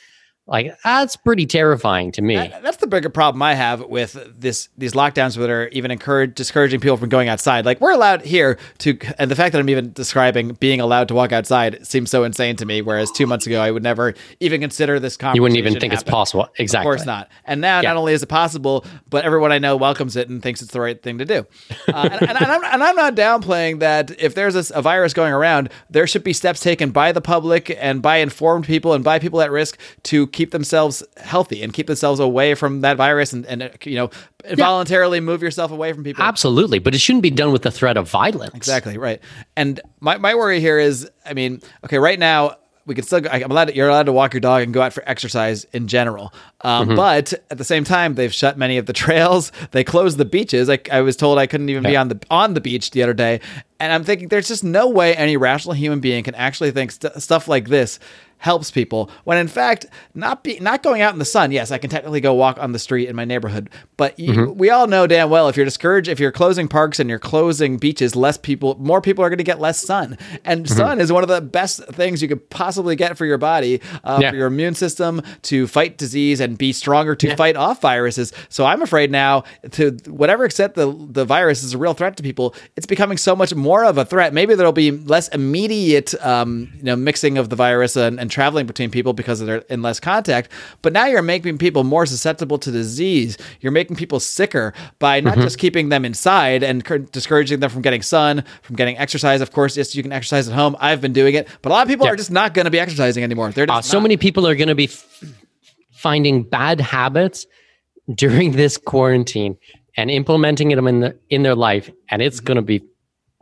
[0.52, 2.36] Like that's pretty terrifying to me.
[2.36, 6.36] That- that's the bigger problem I have with this these lockdowns that are even encourage
[6.36, 7.66] discouraging people from going outside.
[7.66, 11.14] Like we're allowed here to, and the fact that I'm even describing being allowed to
[11.16, 12.82] walk outside seems so insane to me.
[12.82, 15.36] Whereas two months ago, I would never even consider this conversation.
[15.38, 16.48] you wouldn't even think it's possible.
[16.58, 16.90] Exactly.
[16.90, 17.30] Of course not.
[17.46, 17.90] And now, Yeah.
[17.90, 20.82] not only is it possible, but everyone I know welcomes it and thinks it's the
[20.82, 21.46] right thing to do.
[21.88, 25.14] Uh, and, and, and, I'm, and I'm not downplaying that if there's a, a virus
[25.14, 29.04] going around, there should be steps taken by the public and by informed people and
[29.04, 33.34] by people at risk to keep themselves healthy and keep themselves away from that virus
[33.34, 34.10] and, and uh, you know,
[34.56, 36.24] voluntarily move yourself away from people.
[36.24, 38.56] Absolutely, but it shouldn't be done with the threat of violence.
[38.56, 39.22] Exactly right.
[39.56, 42.56] And my, my worry here is, I mean, okay, right now
[42.88, 43.22] we can still.
[43.32, 43.66] I'm allowed.
[43.66, 46.34] To, you're allowed to walk your dog and go out for exercise in general.
[46.62, 49.52] Um, But at the same time, they've shut many of the trails.
[49.70, 50.68] They closed the beaches.
[50.68, 53.14] I, I was told I couldn't even be on the on the beach the other
[53.14, 53.40] day.
[53.80, 57.22] And I'm thinking, there's just no way any rational human being can actually think st-
[57.22, 58.00] stuff like this
[58.42, 61.78] helps people when in fact not be not going out in the sun yes i
[61.78, 65.06] can technically go walk on the street in my neighborhood but you, we all know
[65.08, 68.76] damn well if you're discouraged if you're closing parks and you're closing beaches less people
[68.80, 70.18] more people are going to get less sun.
[70.44, 73.80] And sun is one of the best things you could possibly get for your body
[74.04, 74.32] uh, Yeah.
[74.32, 78.34] for your immune system to fight disease and be stronger to fight off viruses.
[78.50, 82.24] So i'm afraid now to whatever extent the the virus is a real threat to
[82.24, 84.34] people it's becoming so much more of a threat.
[84.34, 88.66] Maybe there'll be less immediate um, you know mixing of the virus and, and traveling
[88.66, 90.50] between people because they're in less contact
[90.82, 93.38] but now you're making people more susceptible to disease.
[93.60, 97.82] You're making people sicker by not just keeping them inside and cur- discouraging them from
[97.84, 99.42] getting sun from getting exercise.
[99.42, 100.76] Of course yes you can exercise at home.
[100.80, 102.14] I've been doing it but a lot of people Yeah.
[102.14, 103.52] are just not going to be exercising anymore.
[103.52, 104.04] They're just Uh, so not.
[104.04, 105.06] many people are going to be f-
[105.92, 107.46] finding bad habits
[108.16, 109.58] during this quarantine
[109.98, 112.82] and implementing them in the, in their life, and it's going to be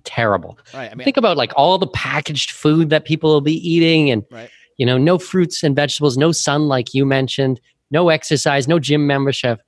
[0.04, 0.58] terrible.
[0.74, 4.10] right i mean Think about like all the packaged food that people will be eating,
[4.10, 4.50] and right
[4.80, 7.60] you know, no fruits and vegetables, no sun, like you mentioned,
[7.92, 9.62] no exercise, no gym membership.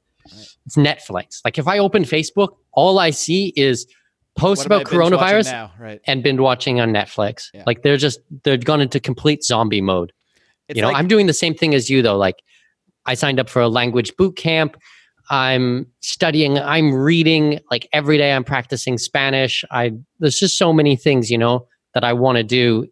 [0.66, 1.42] It's Netflix.
[1.44, 3.86] Like if I open Facebook, all I see is
[4.38, 7.50] posts What am I about coronavirus right and binge watching on Netflix.
[7.54, 7.64] Yeah.
[7.68, 10.14] Like they're just they're gone into complete zombie mode.
[10.70, 12.18] It's you know, like- I'm doing the same thing as you though.
[12.18, 12.42] Like
[13.06, 14.78] I signed up for a language boot camp.
[15.30, 19.66] I'm studying, I'm reading like every day I'm practicing Spanish.
[19.72, 22.88] I there's just so many things, you know, that I want to do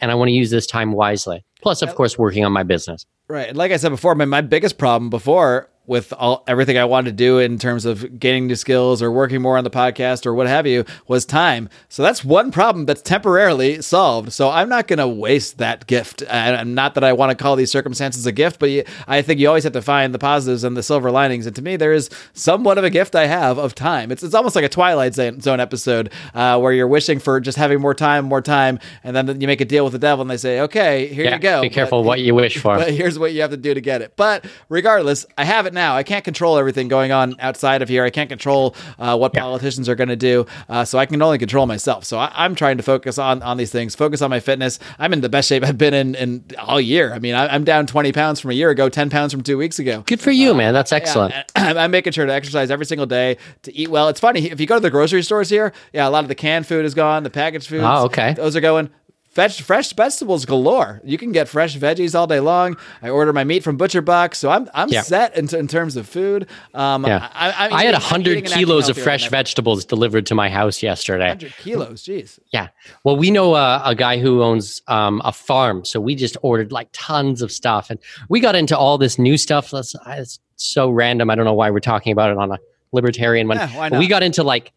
[0.00, 1.44] and I want to use this time wisely.
[1.60, 3.04] Plus of course working on my business.
[3.28, 3.48] Right.
[3.48, 7.10] And like I said before, my, my biggest problem before with all everything I wanted
[7.10, 10.34] to do in terms of gaining new skills or working more on the podcast or
[10.34, 11.68] what have you was time.
[11.88, 14.32] So that's one problem that's temporarily solved.
[14.32, 16.22] So I'm not going to waste that gift.
[16.28, 18.68] And not that I want to call these circumstances a gift, but
[19.08, 21.46] I think you always have to find the positives and the silver linings.
[21.46, 24.12] And to me, there is somewhat of a gift I have of time.
[24.12, 27.80] It's, it's almost like a Twilight Zone episode uh, where you're wishing for just having
[27.80, 30.36] more time, more time, and then you make a deal with the devil and they
[30.36, 31.62] say, okay, here yeah, you go.
[31.62, 32.76] be But- careful what you wish for.
[32.76, 34.12] but here's what you have to do to get it.
[34.16, 35.77] But regardless, I have it now.
[35.78, 38.04] I can't control everything going on outside of here.
[38.04, 40.46] I can't control uh, what politicians are going to do.
[40.68, 42.04] Uh, so I can only control myself.
[42.04, 43.94] So I, I'm trying to focus on on these things.
[43.94, 44.78] Focus on my fitness.
[44.98, 47.12] I'm in the best shape I've been in in all year.
[47.12, 49.58] I mean, I, I'm down 20 pounds from a year ago, 10 pounds from two
[49.58, 50.02] weeks ago.
[50.06, 50.74] Good for you, man.
[50.74, 51.34] That's excellent.
[51.34, 51.44] Yeah,
[51.76, 54.08] I'm making sure to exercise every single day, to eat well.
[54.08, 55.72] It's funny if you go to the grocery stores here.
[55.92, 57.22] Yeah, a lot of the canned food is gone.
[57.22, 57.84] The packaged foods.
[57.86, 58.34] Oh, okay.
[58.34, 58.90] Those are going.
[59.38, 61.00] Fresh, fresh vegetables galore.
[61.04, 62.76] You can get fresh veggies all day long.
[63.02, 65.02] I order my meat from Butcher Box, so I'm I'm Yeah.
[65.02, 66.48] set in, in terms of food.
[66.74, 67.28] Um, Yeah.
[67.32, 69.28] I, I, I'm I had eating- a I'm hundred eating and acting kilos of fresh
[69.28, 71.28] vegetables delivered to my house yesterday.
[71.28, 72.40] 100 kilos, jeez.
[72.52, 72.70] Yeah.
[73.04, 76.72] Well, we know uh, a guy who owns um, a farm, so we just ordered
[76.72, 79.70] like tons of stuff, and we got into all this new stuff.
[79.70, 81.30] That's it's so random.
[81.30, 82.58] I don't know why we're talking about it on a
[82.90, 83.58] libertarian one.
[83.58, 84.72] Yeah, We got into like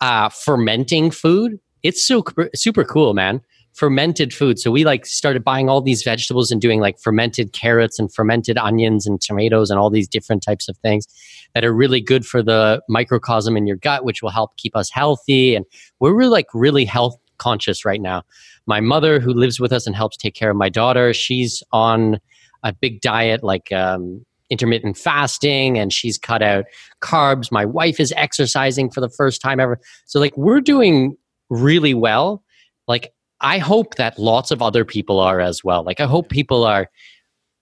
[0.00, 1.60] uh, fermenting food.
[1.82, 3.42] It's super super cool, man.
[3.74, 4.58] Fermented food.
[4.58, 8.58] So we like started buying all these vegetables and doing like fermented carrots and fermented
[8.58, 11.06] onions and tomatoes and all these different types of things
[11.54, 14.90] that are really good for the microcosm in your gut, which will help keep us
[14.90, 15.54] healthy.
[15.54, 15.64] And
[16.00, 18.22] we're really like really health conscious right now.
[18.66, 22.18] My mother, who lives with us and helps take care of my daughter, she's on
[22.64, 26.64] a big diet like um, intermittent fasting and she's cut out
[27.00, 27.52] carbs.
[27.52, 29.78] My wife is exercising for the first time ever.
[30.06, 31.16] So like we're doing
[31.48, 32.42] really well.
[32.86, 35.82] Like I hope that lots of other people are as well.
[35.82, 36.88] Like I hope people are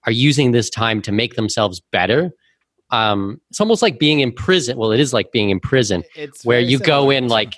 [0.05, 2.31] are using this time to make themselves better.
[2.91, 4.79] Um, it's almost like being in prison.
[4.79, 7.57] Well, it is like being in prison It's where you go in like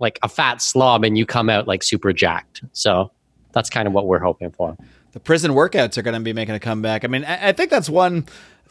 [0.00, 2.62] like a fat slob and you come out like super jacked.
[2.72, 3.12] So
[3.52, 4.76] that's kind of what we're hoping for.
[5.12, 7.04] the prison workouts are going to be making a comeback.
[7.04, 8.26] I mean, I, I think that's one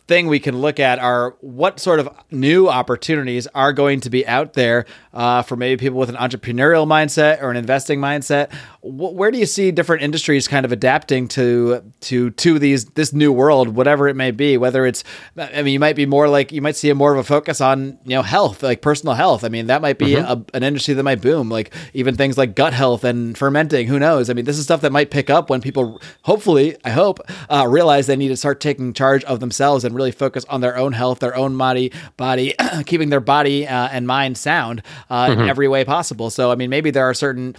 [0.10, 4.28] thing we can look at are what sort of new opportunities are going to be
[4.28, 8.52] out there uh, for maybe people with an entrepreneurial mindset or an investing mindset.
[8.82, 13.14] Wh- where do you see different industries kind of adapting to to to these this
[13.14, 14.58] new world, whatever it may be?
[14.58, 15.04] Whether it's,
[15.38, 17.62] I mean, you might be more like you might see a more of a focus
[17.62, 19.44] on you know health, like personal health.
[19.44, 21.50] I mean, that might be a, an industry that might boom.
[21.50, 23.88] Like even things like gut health and fermenting.
[23.88, 24.30] Who knows?
[24.30, 27.20] I mean, this is stuff that might pick up when people, hopefully, I hope,
[27.50, 30.78] uh, realize they need to start taking charge of themselves and really focus on their
[30.78, 35.42] own health, their own body, body, keeping their body uh, and mind sound uh, in
[35.42, 36.30] every way possible.
[36.30, 37.56] So, I mean, maybe there are certain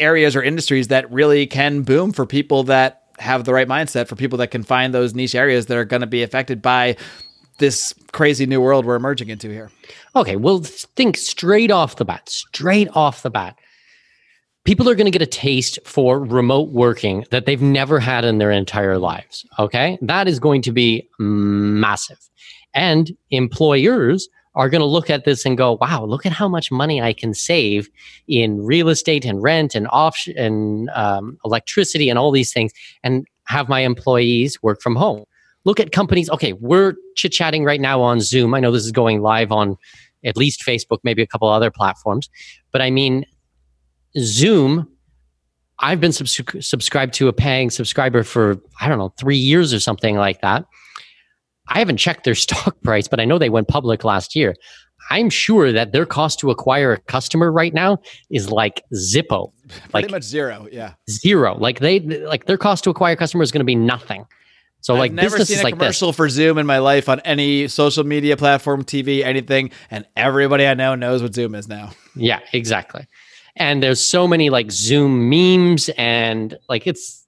[0.00, 4.16] areas or industries that really can boom for people that have the right mindset, for
[4.16, 6.96] people that can find those niche areas that are going to be affected by
[7.58, 9.70] this crazy new world we're emerging into here.
[10.14, 13.58] Okay, well, think straight off the bat, straight off the bat.
[14.66, 18.38] People are going to get a taste for remote working that they've never had in
[18.38, 19.46] their entire lives.
[19.60, 22.18] Okay, that is going to be massive.
[22.74, 26.72] And employers are going to look at this and go, wow, look at how much
[26.72, 27.88] money I can save
[28.26, 32.72] in real estate and rent and off and um, electricity and all these things
[33.04, 35.22] and have my employees work from home.
[35.64, 36.28] Look at companies.
[36.30, 38.52] Okay, we're chit chatting right now on Zoom.
[38.52, 39.76] I know this is going live on
[40.24, 42.28] at least Facebook, maybe a couple other platforms.
[42.72, 43.24] But I mean,
[44.18, 44.88] Zoom,
[45.78, 49.80] I've been subs- subscribed to a paying subscriber for, I don't know, three years or
[49.80, 50.64] something like that.
[51.68, 54.54] I haven't checked their stock price, but I know they went public last year.
[55.10, 57.98] I'm sure that their cost to acquire a customer right now
[58.30, 60.66] is like Zippo, Pretty like much zero.
[60.72, 60.94] Yeah.
[61.08, 61.56] zero.
[61.56, 64.24] Like they, like their cost to acquire a customer is going to be nothing.
[64.80, 65.78] So like I've never business seen a like this.
[65.78, 70.66] commercial for Zoom in my life on any social media platform, TV, anything, and everybody
[70.66, 71.90] I know knows what Zoom is now.
[72.14, 73.06] Yeah, exactly.
[73.56, 77.26] And there's so many like Zoom memes and like it's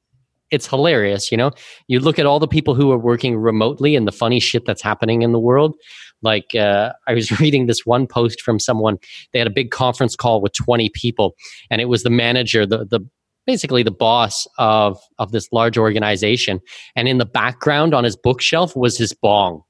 [0.50, 1.50] it's hilarious, you know.
[1.88, 4.82] You look at all the people who are working remotely and the funny shit that's
[4.82, 5.74] happening in the world.
[6.22, 8.98] Like uh, I was reading this one post from someone.
[9.32, 11.34] They had a big conference call with 20 people,
[11.70, 13.00] and it was the manager, the the
[13.46, 16.60] basically the boss of of this large organization.
[16.96, 19.62] And in the background on his bookshelf was his bong.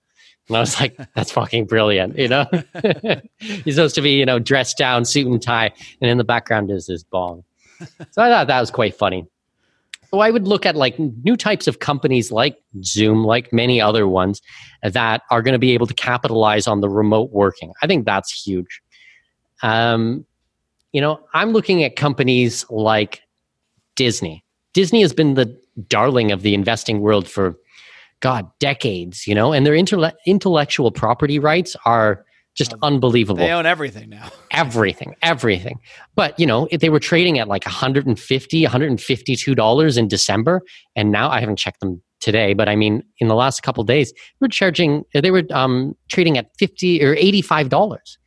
[0.48, 2.46] And I was like, that's fucking brilliant, you know?
[3.38, 6.70] He's supposed to be, you know, dressed down, suit and tie, and in the background
[6.70, 7.44] is his bong.
[8.10, 9.26] So I thought that was quite funny.
[10.10, 14.08] So I would look at like new types of companies like Zoom, like many other
[14.08, 14.40] ones
[14.82, 17.72] that are going to be able to capitalize on the remote working.
[17.82, 18.80] I think that's huge.
[19.62, 20.24] Um,
[20.92, 23.20] you know, I'm looking at companies like
[23.96, 24.44] Disney.
[24.72, 25.54] Disney has been the
[25.88, 27.56] darling of the investing world for
[28.20, 32.24] God decades, you know, and their intelle- intellectual property rights are
[32.56, 33.38] just unbelievable.
[33.38, 34.28] They own everything now.
[34.50, 35.78] everything, everything.
[36.16, 40.62] But you know, if they were trading at like 150, 152 dollars in December,
[40.96, 44.12] and now I haven't checked them today, but I mean, in the last couple days,
[44.12, 48.18] they were charging, they were um, trading at 50 or 85 dollars,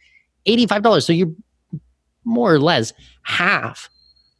[0.45, 1.05] 85 dollars.
[1.05, 1.33] So you're
[2.23, 3.89] more or less half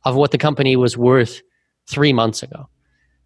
[0.05, 1.41] of what the company was worth
[1.89, 2.67] three months ago.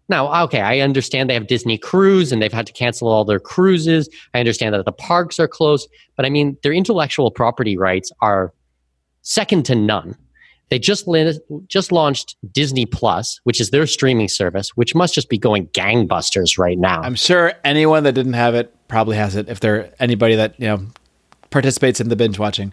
[0.08, 3.40] Now, okay, I understand they have Disney Cruise and they've had to cancel all their
[3.40, 4.08] cruises.
[4.34, 8.52] I understand that the parks are closed, but I mean, their intellectual property rights are
[9.22, 10.16] second to none.
[10.68, 11.08] They just
[11.68, 16.58] just launched Disney Plus, which is their streaming service, which must just be going gangbusters
[16.58, 17.02] right now.
[17.02, 19.48] I'm sure anyone that didn't have it probably has it.
[19.48, 20.86] If they're anybody that you know
[21.50, 22.72] participates in the binge watching.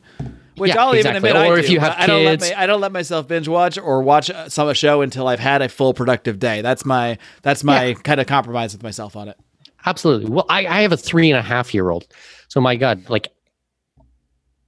[0.55, 1.17] Which Yeah, I'll exactly.
[1.17, 1.73] even admit Or I if do.
[1.73, 4.67] you have I don't let my, I don't let myself binge watch or watch some
[4.69, 6.61] a show until I've had a full productive day.
[6.61, 7.93] That's my that's my Yeah.
[7.95, 9.37] kind of compromise with myself on it.
[9.85, 10.29] Absolutely.
[10.29, 12.05] Well, I, I have a three and a half year old.
[12.49, 13.27] So my God, like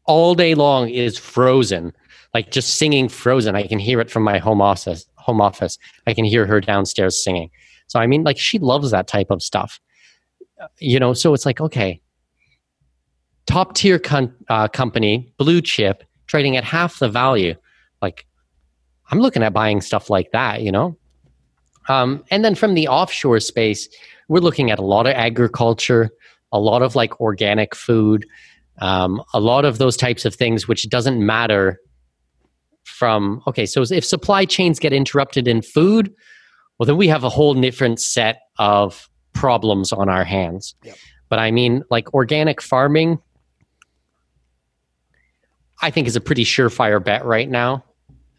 [0.06, 1.94] all day long is frozen,
[2.34, 3.56] like just singing frozen.
[3.56, 5.78] I can hear it from my home office home office.
[6.06, 7.50] I can hear her downstairs singing.
[7.88, 9.80] So I mean like she loves that type of stuff.
[10.62, 12.02] Uh, You know, so it's like, okay,
[13.46, 17.56] top tier con- uh, company, blue chip, trading at half the value.
[18.02, 18.26] Like
[19.12, 20.98] I'm looking at buying stuff like that, you know?
[21.88, 23.88] Um, and then from the offshore space,
[24.28, 26.10] we're looking at a lot of agriculture,
[26.52, 28.26] a lot of like organic food,
[28.80, 31.80] um, a lot of those types of things, which doesn't matter
[32.84, 36.14] from, okay, so if supply chains get interrupted in food,
[36.78, 40.76] well, then we have a whole different set of problems on our hands.
[40.84, 40.98] Yep.
[41.30, 43.20] But I mean, like organic farming,
[45.82, 47.84] I think is a pretty surefire bet right now.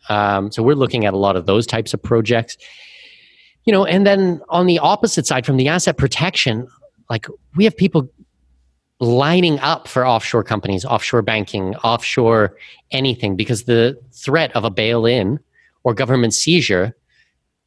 [0.09, 2.57] Um, so we're looking at a lot of those types of projects
[3.67, 6.67] you know and then on the opposite side from the asset protection
[7.11, 8.09] like we have people
[9.01, 12.57] lining up for offshore companies offshore banking offshore
[12.93, 15.39] anything because the threat of a bail-in
[15.85, 16.97] or government seizure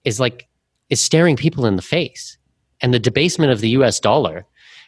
[0.05, 0.47] is like
[0.89, 2.37] is staring people in the face
[2.81, 4.45] and the debasement of the us dollar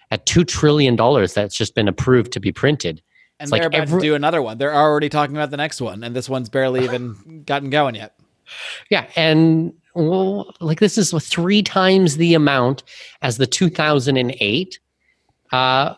[0.09, 3.03] at 2 trillion dollars that's just been approved to be printed
[3.41, 4.59] And It's they're about every- to do another one.
[4.59, 8.13] They're already talking about the next one, and this one's barely even gotten going yet.
[8.91, 12.83] Yeah, and well, like this is three times the amount
[13.23, 14.79] as the 2008
[15.51, 15.95] uh,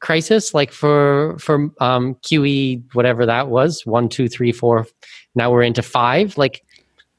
[0.00, 0.52] crisis.
[0.52, 4.86] Like for for um, QE, whatever that was, one, two, three, four.
[5.34, 6.36] Now we're into five.
[6.36, 6.62] Like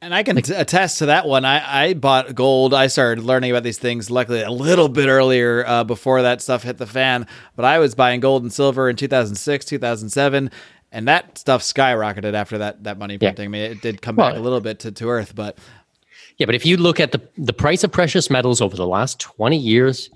[0.05, 1.45] And I can t- attest to that one.
[1.45, 2.75] I, I bought gold.
[2.75, 6.61] I started learning about these things, luckily, a little bit earlier uh, before that stuff
[6.61, 7.25] hit the fan.
[7.55, 10.51] But I was buying gold and silver in 2006, 2007,
[10.91, 13.29] and that stuff skyrocketed after that, that money Yeah.
[13.29, 13.45] printing.
[13.45, 15.57] I mean, it did come Well- back a little bit to, to earth, but
[16.37, 19.19] Yeah, but if you look at the the price of precious metals over the last
[19.19, 20.11] 20 years,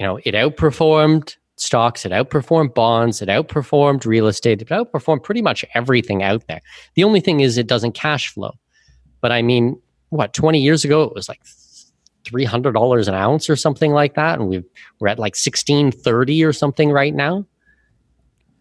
[0.00, 5.42] you know, it outperformed stocks, it outperformed bonds, it outperformed real estate, it outperformed pretty
[5.42, 6.60] much everything out there.
[6.96, 8.54] The only thing is it doesn't cash flow.
[9.22, 9.80] But I mean,
[10.10, 11.40] what, 20 years ago it was like
[12.24, 14.62] $300 an ounce or something like that and we
[15.00, 17.46] we're at like 1630 or something right now.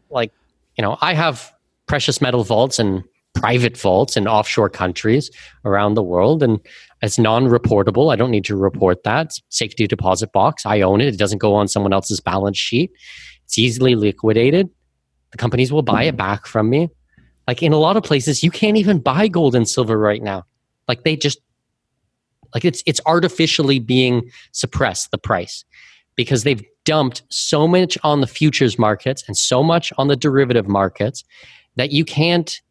[0.09, 0.31] Like,
[0.77, 1.53] you know, I have
[1.87, 5.31] precious metal vaults and private vaults in offshore countries
[5.65, 6.59] around the world and
[7.01, 8.11] it's non-reportable.
[8.11, 9.27] I don't need to report that.
[9.27, 10.65] It's safety deposit box.
[10.65, 11.07] I own it.
[11.07, 12.91] It doesn't go on someone else's balance sheet.
[13.45, 14.69] It's easily liquidated.
[15.31, 16.89] The companies will buy it back from me.
[17.47, 20.45] Like in a lot of places you can't even buy gold and silver right now
[20.87, 21.39] like they just
[22.53, 25.63] like it's it's artificially being suppressed the price
[26.15, 30.67] because they've dumped so much on the futures markets and so much on the derivative
[30.67, 31.23] markets
[31.75, 32.61] that you can't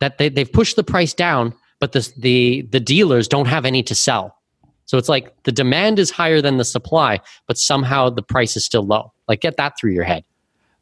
[0.00, 3.82] that they, they've pushed the price down but the, the the dealers don't have any
[3.84, 4.34] to sell.
[4.86, 8.64] So it's like the demand is higher than the supply but somehow the price is
[8.64, 9.12] still low.
[9.26, 10.24] Like get that through your head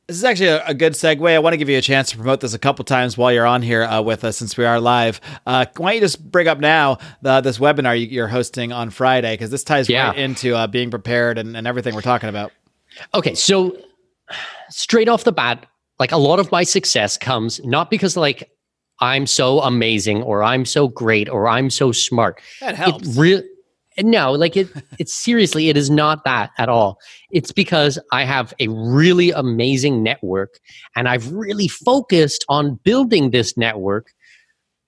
[0.09, 1.29] This is actually a, a good segue.
[1.29, 3.47] I want to give you a chance to promote this a couple times while you're
[3.47, 5.21] on here uh, with us, since we are live.
[5.47, 8.91] Uh, why don't you just bring up now the, this webinar you- you're hosting on
[8.91, 9.33] Friday?
[9.35, 10.09] Because this ties Yeah.
[10.11, 12.53] right into uh, being prepared and, and everything we're talking about.
[13.15, 13.77] Okay, so
[14.71, 15.67] straight off the bat,
[15.99, 18.49] like a lot of my success comes not because like
[19.01, 22.41] I'm so amazing or I'm so great or I'm so smart.
[22.61, 23.17] That helps.
[23.19, 23.45] It
[24.03, 24.69] no, like it
[24.99, 26.99] it's seriously it is not that at all.
[27.31, 30.59] It's because I have a really amazing network
[30.95, 34.13] and I've really focused on building this network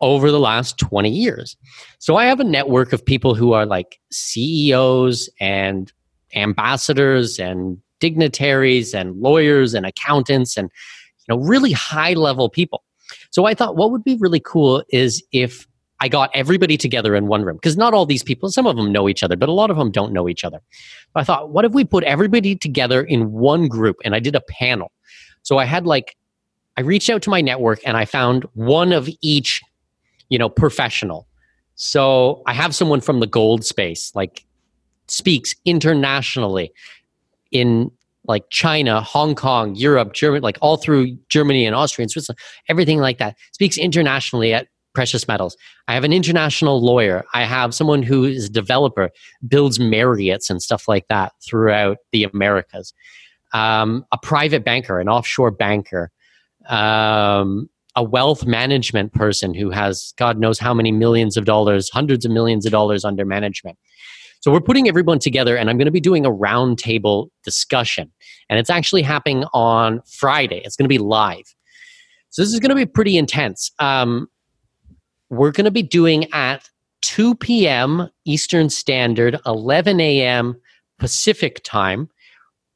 [0.01, 1.57] over the last 20 years.
[1.99, 5.93] So I have a network of people who are like CEOs and
[6.35, 10.71] ambassadors and dignitaries and lawyers and accountants and
[11.19, 12.85] you know really high level people.
[13.31, 15.67] So I thought what would be really cool is if
[16.01, 18.92] I got everybody together in one room because not all these people, some of them
[18.92, 20.61] know each other, but a lot of them don't know each other.
[21.14, 24.40] I thought, what if we put everybody together in one group and I did a
[24.40, 24.92] panel?
[25.42, 26.16] So I had like,
[26.76, 29.61] I reached out to my network and I found one of each,
[30.28, 31.26] you know, professional.
[31.74, 34.44] So I have someone from the gold space, like
[35.09, 36.72] speaks internationally
[37.51, 37.90] in
[38.28, 42.38] like China, Hong Kong, Europe, Germany, like all through Germany and Austria and Switzerland,
[42.68, 43.36] everything like that.
[43.53, 44.68] Speaks internationally at
[44.99, 45.57] precious metals.
[45.86, 47.24] I have an international lawyer.
[47.32, 49.11] I have someone who is a developer,
[49.46, 52.92] builds Marriott's and stuff like that throughout the Americas.
[53.53, 56.11] Um, a private banker, an offshore banker,
[56.68, 62.24] um, a wealth management person who has God knows how many millions of dollars, hundreds
[62.24, 63.78] of millions of dollars under management.
[64.40, 68.11] So we're putting everyone together, and I'm going to be doing a roundtable discussion.
[68.51, 70.61] And it's actually happening on Friday.
[70.64, 71.55] It's going to be live.
[72.30, 73.70] So this is going to be pretty intense.
[73.78, 74.26] Um,
[75.31, 76.68] we're going to be doing at
[77.03, 78.09] 2 p.m.
[78.24, 80.57] Eastern Standard, 11 a.m.
[80.99, 82.09] Pacific time.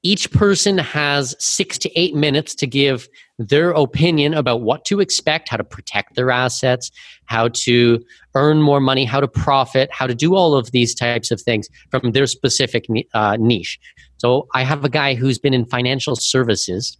[0.05, 5.48] Each person has six to eight minutes to give their opinion about what to expect,
[5.48, 6.90] how to protect their assets,
[7.26, 11.30] how to earn more money, how to profit, how to do all of these types
[11.30, 13.78] of things from their specific uh, niche.
[14.18, 16.98] So I have a guy who's been in financial services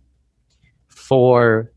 [0.89, 1.73] for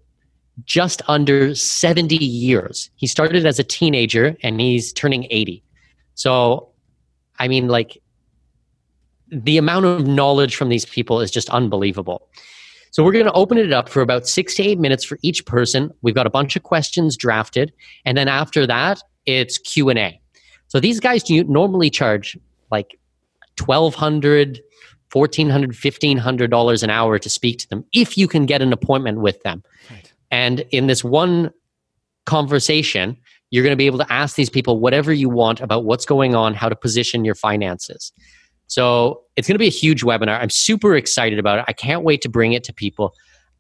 [0.64, 2.90] just under 70 years.
[2.96, 5.64] He started as a teenager and he's turning 80.
[6.16, 6.70] So,
[7.40, 8.02] I mean, like,
[9.30, 12.30] the amount of knowledge from these people is just unbelievable.
[12.92, 15.46] So we're going to open it up for about six to eight minutes for each
[15.46, 15.92] person.
[16.02, 17.74] We've got a bunch of questions drafted,
[18.06, 20.22] and then after that, it's Q and A.
[20.70, 22.38] So these guys normally charge
[22.72, 22.98] like
[23.58, 24.62] twelve hundred,
[25.10, 28.62] fourteen hundred, fifteen hundred dollars an hour to speak to them if you can get
[28.62, 29.62] an appointment with them.
[30.36, 31.50] And in this one
[32.26, 33.16] conversation,
[33.52, 36.36] you're going to be able to ask these people whatever you want about what's going
[36.36, 38.12] on, how to position your finances.
[38.68, 40.38] So it's going to be a huge webinar.
[40.42, 41.66] I'm super excited about it.
[41.70, 43.14] I can't wait to bring it to people.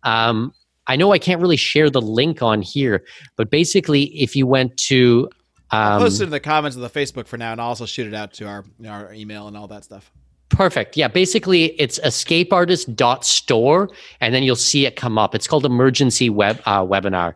[0.03, 0.53] Um,
[0.85, 3.05] I know I can't really share the link on here,
[3.37, 5.29] but basically, if you went to
[5.71, 8.05] um, post it in the comments of the Facebook for now, and I'll also shoot
[8.05, 10.11] it out to our our email and all that stuff.
[10.49, 10.95] Perfect.
[10.95, 13.89] Yeah, basically it's escapeartist.store
[14.21, 15.33] and then you'll see it come up.
[15.33, 17.33] It's called emergency web uh, webinar.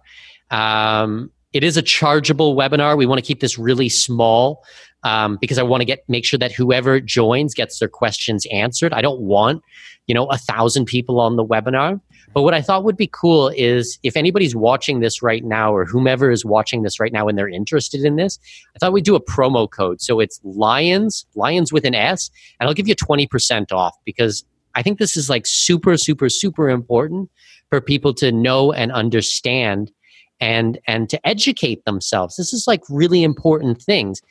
[0.52, 2.98] Um, it is a chargeable webinar.
[2.98, 4.64] We want to keep this really small
[5.04, 8.94] um, because I want to get make sure that whoever joins gets their questions answered.
[8.94, 9.64] I don't want,
[10.08, 12.00] you know, a thousand people on the webinar.
[12.34, 15.86] But what I thought would be cool is if anybody's watching this right now or
[15.86, 18.38] whomever is watching this right now and they're interested in this,
[18.76, 20.00] I thought we'd do a promo code.
[20.02, 24.84] So it's Lions, Lions with an S, and I'll give you 20% off because I
[24.84, 27.30] think this is like super, super, super important
[27.70, 29.92] for people to know and understand
[30.40, 32.38] and and to educate themselves.
[32.38, 34.22] This is like really important things.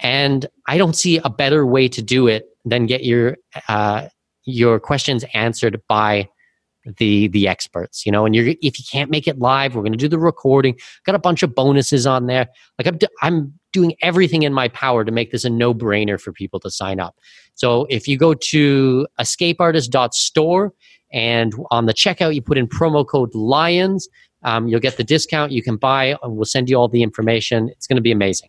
[0.00, 3.36] And I don't see a better way to do it than get your
[3.68, 4.08] uh,
[4.44, 6.28] your questions answered by
[6.98, 9.92] the the experts you know and you're if you can't make it live we're going
[9.92, 10.76] to do the recording.
[11.04, 12.46] Got a bunch of bonuses on there.
[12.78, 16.60] Like I'm, I'm doing everything in my power to make this a no-brainer for people
[16.60, 17.16] to sign up.
[17.54, 20.72] So if you go to escapeartist.store
[21.12, 24.08] and on the checkout you put in promo code lions
[24.44, 25.52] um, you'll get the discount.
[25.52, 27.68] You can buy and we'll send you all the information.
[27.68, 28.48] It's going to be amazing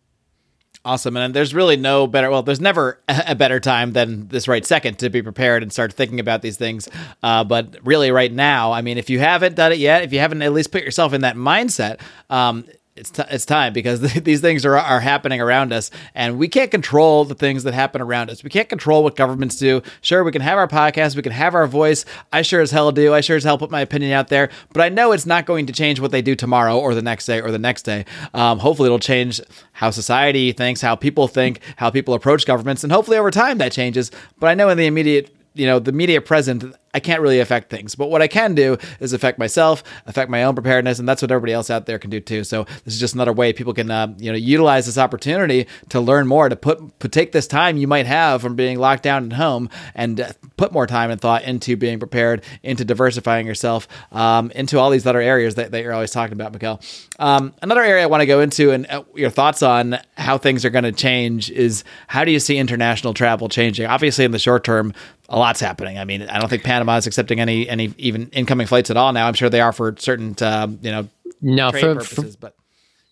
[0.85, 1.15] Awesome.
[1.15, 4.99] And there's really no better, well, there's never a better time than this right second
[4.99, 6.89] to be prepared and start thinking about these things.
[7.21, 10.19] Uh, but really, right now, I mean, if you haven't done it yet, if you
[10.19, 12.65] haven't at least put yourself in that mindset, um,
[12.95, 16.69] it's t- it's time because these things are are happening around us, and we can't
[16.71, 18.43] control the things that happen around us.
[18.43, 19.81] We can't control what governments do.
[20.01, 22.05] Sure, we can have our podcast, we can have our voice.
[22.31, 23.13] I sure as hell do.
[23.13, 25.65] I sure as hell put my opinion out there, but I know it's not going
[25.67, 28.05] to change what they do tomorrow or the next day or the next day.
[28.33, 29.41] Um, hopefully, it'll change
[29.73, 33.71] how society thinks, how people think, how people approach governments, and hopefully over time that
[33.71, 34.11] changes.
[34.39, 37.69] But I know in the immediate you know the media present i can't really affect
[37.69, 37.95] things.
[37.95, 41.31] But what i can do is affect myself affect my own preparedness and that's what
[41.31, 42.43] everybody else out there can do too.
[42.43, 45.99] So this is just another way people can uh, you know utilize this opportunity to
[45.99, 49.25] learn more to put, put take this time you might have from being locked down
[49.31, 53.87] at home and uh, put more time and thought into being prepared into diversifying yourself
[54.11, 56.81] um, into all these other areas that, that you're always talking about Mikkel.
[57.19, 60.65] Um, another area i want to go into and uh, your thoughts on how things
[60.65, 63.85] are going to change is how do you see international travel changing?
[63.85, 64.93] Obviously in the short term
[65.33, 65.97] a lot's happening.
[65.97, 69.11] I mean, I don't think Panama is accepting any any even incoming flights at all
[69.11, 69.27] now.
[69.27, 71.09] I'm sure they are for certain uh, you know
[71.41, 72.55] no for, purposes, for, but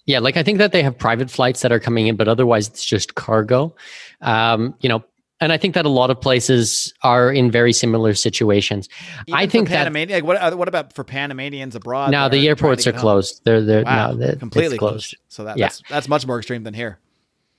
[0.06, 2.68] Yeah, like I think that they have private flights that are coming in, but otherwise
[2.68, 3.76] it's just cargo.
[4.22, 5.04] Um, you know,
[5.40, 8.88] and I think that a lot of places are in very similar situations.
[9.28, 12.12] Even I think that like what, uh, what about for Panamanians abroad?
[12.12, 13.02] now the airports are home?
[13.02, 13.42] closed.
[13.44, 15.18] They're they're Wow, no, they're- completely it's closed.
[15.30, 15.66] So that, Yeah.
[15.66, 17.00] that's that's much more extreme than here.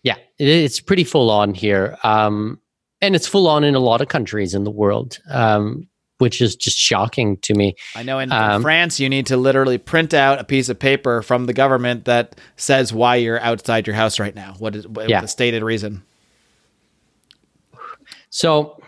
[0.05, 2.61] Yeah, it, it's pretty full on here, um,
[3.03, 5.87] and it's full on in a lot of countries in the world, um,
[6.19, 7.75] which is just shocking to me.
[7.97, 11.21] I know in, Um, France, you need to literally print out a piece of paper
[11.21, 14.55] from the government that says why you're outside your house right now.
[14.59, 15.21] What is what Yeah.
[15.21, 16.03] the stated reason?
[18.31, 18.81] So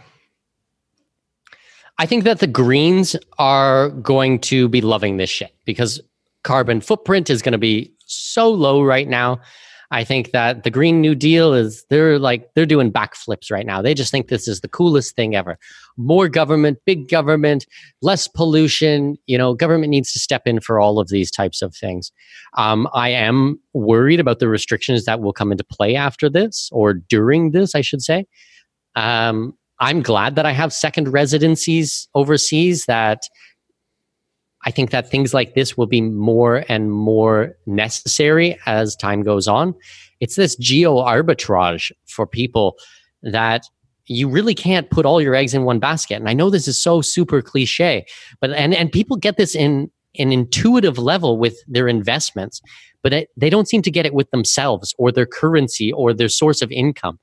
[1.98, 6.00] I think that the Greens are going to be loving this shit because
[6.42, 9.40] carbon footprint is going to be so low right now.
[9.94, 13.80] I think that the Green New Deal is they're like they're doing backflips right now.
[13.80, 15.56] They just think this is the coolest thing ever.
[15.96, 17.64] More government, big government,
[18.02, 19.16] less pollution.
[19.26, 22.10] You know, government needs to step in for all of these types of things.
[22.54, 26.94] Um, I am worried about the restrictions that will come into play after this or
[26.94, 28.26] during this, I should say.
[28.96, 32.86] Um, I'm glad that I have second residencies overseas.
[32.86, 33.28] That
[34.64, 39.46] I think that things like this will be more and more necessary as time goes
[39.46, 39.74] on.
[40.20, 42.76] It's this geo arbitrage for people
[43.22, 43.64] that
[44.06, 46.16] you really can't put all your eggs in one basket.
[46.16, 48.06] And I know this is so super cliche,
[48.40, 52.60] but and and people get this in an intuitive level with their investments,
[53.02, 56.28] but it, they don't seem to get it with themselves or their currency or their
[56.28, 57.18] source of income.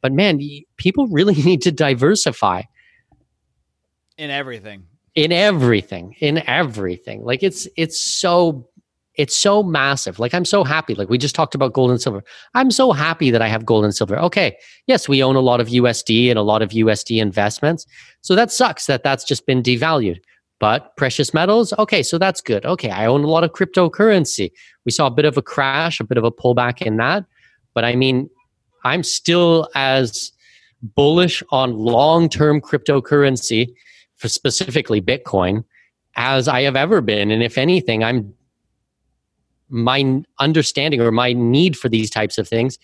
[0.00, 0.40] But man,
[0.76, 2.62] people really need to diversify
[4.18, 4.86] In everything.
[5.14, 7.24] In everything, in everything.
[7.24, 8.68] Like it's it's so
[9.14, 10.18] it's so massive.
[10.18, 10.94] Like I'm so happy.
[10.94, 12.24] Like we just talked about gold and silver.
[12.54, 14.18] I'm so happy that I have gold and silver.
[14.18, 14.56] Okay,
[14.86, 17.86] yes, we own a lot of USD and a lot of USD investments.
[18.22, 20.20] So that sucks that that's just been devalued.
[20.60, 22.64] But precious metals, okay, so that's good.
[22.64, 24.52] Okay, I own a lot of cryptocurrency.
[24.84, 27.24] We saw a bit of a crash, a bit of a pullback in that.
[27.74, 28.30] But I mean,
[28.84, 30.30] I'm still as
[30.82, 33.74] bullish on long term cryptocurrency,
[34.28, 35.64] specifically Bitcoin,
[36.16, 37.30] as I have ever been.
[37.30, 38.34] And if anything, I'm
[39.68, 42.78] my understanding or my need for these types of things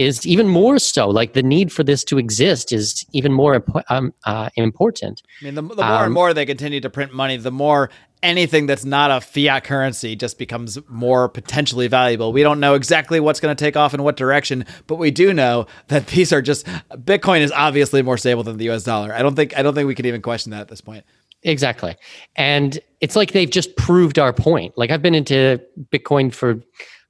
[0.00, 1.08] is even more so.
[1.08, 5.22] Like the need for this to exist is even more impo- um, uh, important.
[5.42, 7.90] I mean, the, the more and Um, more they continue to print money, the more
[8.22, 12.32] anything that's not a fiat currency just becomes more potentially valuable.
[12.32, 15.34] We don't know exactly what's going to take off in what direction, but we do
[15.34, 19.12] know that these are just Bitcoin is obviously more stable than the US dollar.
[19.12, 21.04] I don't think I don't think we can even question that at this point.
[21.42, 21.96] Exactly.
[22.36, 24.78] And it's like they've just proved our point.
[24.78, 26.62] Like I've been into Bitcoin for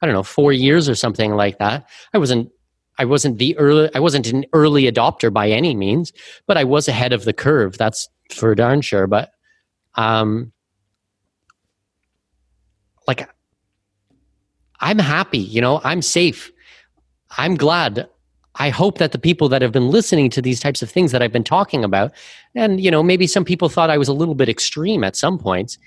[0.02, 1.86] I don't know, 4 years or something like that.
[2.14, 2.50] I wasn't
[3.00, 6.12] I wasn't the early I wasn't an early adopter by any means,
[6.46, 7.78] but I was ahead of the curve.
[7.78, 9.30] That's for darn sure, but
[9.94, 10.52] um
[13.08, 13.26] like
[14.80, 16.52] I'm happy, you know, I'm safe.
[17.38, 18.06] I'm glad.
[18.56, 21.22] I hope that the people that have been listening to these types of things that
[21.22, 22.12] I've been talking about,
[22.54, 25.38] and you know, maybe some people thought I was a little bit extreme at some
[25.38, 25.78] points,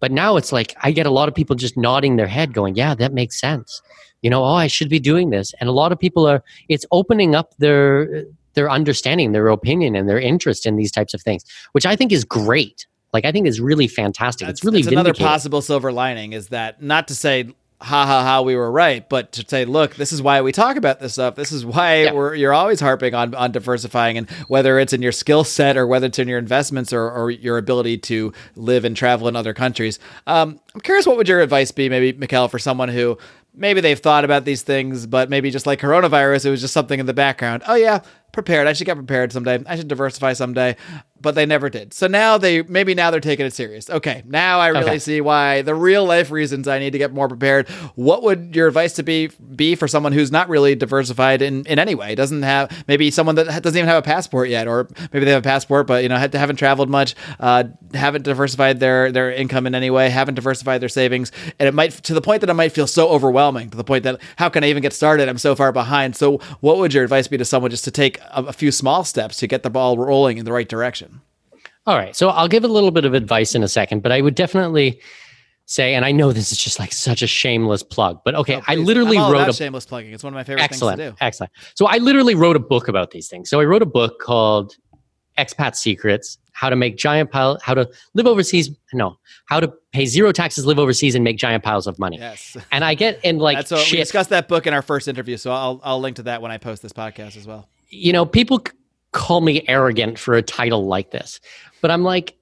[0.00, 2.76] but now it's like I get a lot of people just nodding their head, going,
[2.76, 3.82] "Yeah, that makes sense."
[4.22, 6.42] You know, oh, I should be doing this, and a lot of people are.
[6.68, 11.22] It's opening up their their understanding, their opinion, and their interest in these types of
[11.22, 12.86] things, which I think is great.
[13.12, 14.46] Like I think is really fantastic.
[14.46, 18.40] That's, it's really another possible silver lining is that not to say ha ha ha
[18.40, 21.34] we were right, but to say look, this is why we talk about this stuff.
[21.34, 22.12] This is why Yeah.
[22.12, 25.86] we're you're always harping on on diversifying and whether it's in your skill set or
[25.86, 29.52] whether it's in your investments or, or your ability to live and travel in other
[29.52, 29.98] countries.
[30.26, 33.18] Um, I'm curious what would your advice be, maybe Mikkel, for someone who
[33.54, 36.98] maybe they've thought about these things, but maybe just like coronavirus, it was just something
[36.98, 37.62] in the background.
[37.66, 38.00] Oh yeah,
[38.32, 38.66] prepared.
[38.66, 39.62] I should get prepared someday.
[39.66, 40.76] I should diversify someday,
[41.20, 41.92] but they never did.
[41.94, 43.88] So now they maybe now they're taking it serious.
[43.90, 44.98] Okay, now I really Okay.
[44.98, 47.68] see why the real life reasons I need to get more prepared.
[47.94, 51.78] What would your advice to be be for someone who's not really diversified in in
[51.78, 52.14] any way?
[52.14, 55.42] Doesn't have maybe someone that doesn't even have a passport yet, or maybe they have
[55.44, 57.64] a passport but you know had- haven't traveled much, uh,
[57.94, 61.92] haven't diversified their their income in any way, haven't diversified their savings, and it might
[61.92, 64.64] to the point that it might feel so overwhelming to the point that how can
[64.64, 65.28] I even get started?
[65.28, 66.16] I'm so far behind.
[66.16, 69.04] So what would your advice be to someone just to take a, a few small
[69.04, 71.20] steps to get the ball rolling in the right direction?
[71.86, 72.14] All right.
[72.14, 75.00] So I'll give a little bit of advice in a second, but I would definitely
[75.66, 78.62] say, and I know this is just like such a shameless plug, but okay, oh,
[78.68, 78.86] I Oh, Please.
[78.86, 80.12] literally wrote a shameless plugging.
[80.12, 81.24] It's one of my favorite excellent, things to do.
[81.24, 81.52] excellent.
[81.74, 83.48] So I literally wrote a book about these things.
[83.50, 84.76] So I wrote a book called
[85.38, 88.70] Expat Secrets: How to Make Giant Pile, How to Live Overseas.
[88.92, 89.16] No,
[89.46, 92.18] How to Pay Zero Taxes, Live Overseas, and Make Giant Piles of Money.
[92.18, 92.56] Yes.
[92.70, 95.36] And I get in like That's what we discussed that book in our first interview,
[95.36, 97.66] so I'll I'll link to that when I post this podcast as well.
[97.92, 98.64] You know, people
[99.12, 101.38] call me arrogant for a title like this,
[101.80, 102.36] but I'm like,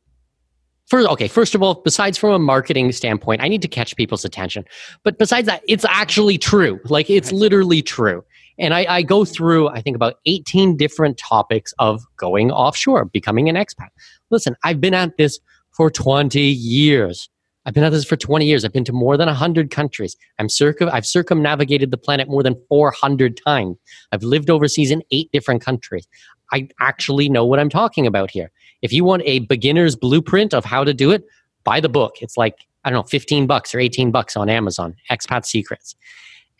[0.91, 4.25] First, okay, first of all, besides from a marketing standpoint, I need to catch people's
[4.25, 4.65] attention.
[5.05, 6.81] But besides that, it's actually true.
[6.87, 8.25] Like it's literally true.
[8.59, 13.49] And I, I go through, I think, about 18 different topics of going offshore, becoming
[13.49, 13.89] an expat.
[14.31, 15.39] Listen, I've been at this
[15.71, 17.31] for 20 years.
[17.67, 18.65] I've been at this for 20 years.
[18.65, 20.17] I've been to more than 100 countries.
[20.39, 23.77] I'm circum- I've circumnavigated the planet more than 400 times.
[24.13, 26.07] I've lived overseas in eight different countries.
[26.53, 28.51] I actually know what I'm talking about here.
[28.83, 31.25] If you want a beginner's blueprint of how to do it,
[31.65, 32.17] buy the book.
[32.23, 35.95] It's like, I don't know, 15 bucks or 18 bucks on Amazon, Expat Secrets.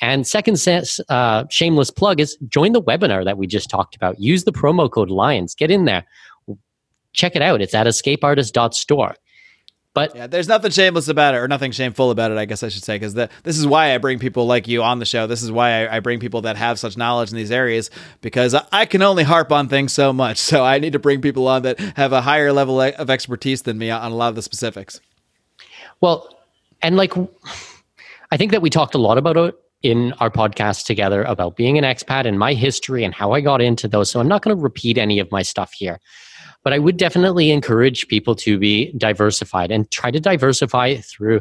[0.03, 4.19] And second sense, uh, shameless plug is join the webinar that we just talked about.
[4.19, 5.55] Use the promo code Lions.
[5.55, 6.05] Get in there.
[7.13, 7.61] Check it out.
[7.61, 9.17] It's at escapeartist.store.
[9.93, 12.69] But yeah, there's nothing shameless about it, or nothing shameful about it, I guess I
[12.69, 15.27] should say, because this is why I bring people like you on the show.
[15.27, 18.55] This is why I, I, bring people that have such knowledge in these areas, because
[18.55, 20.39] I can only harp on things so much.
[20.51, 23.79] So I need to bring people on that have a higher level of expertise than
[23.79, 25.01] me on a lot of the specifics.
[26.01, 26.29] Well,
[26.83, 27.13] and like,
[28.33, 31.79] I think that we talked a lot about it in our podcast together about being
[31.79, 34.11] an expat and my history and how I got into those.
[34.11, 36.01] So I'm not going to repeat any of my stuff here.
[36.63, 41.41] But I would definitely encourage people to be diversified and try to diversify through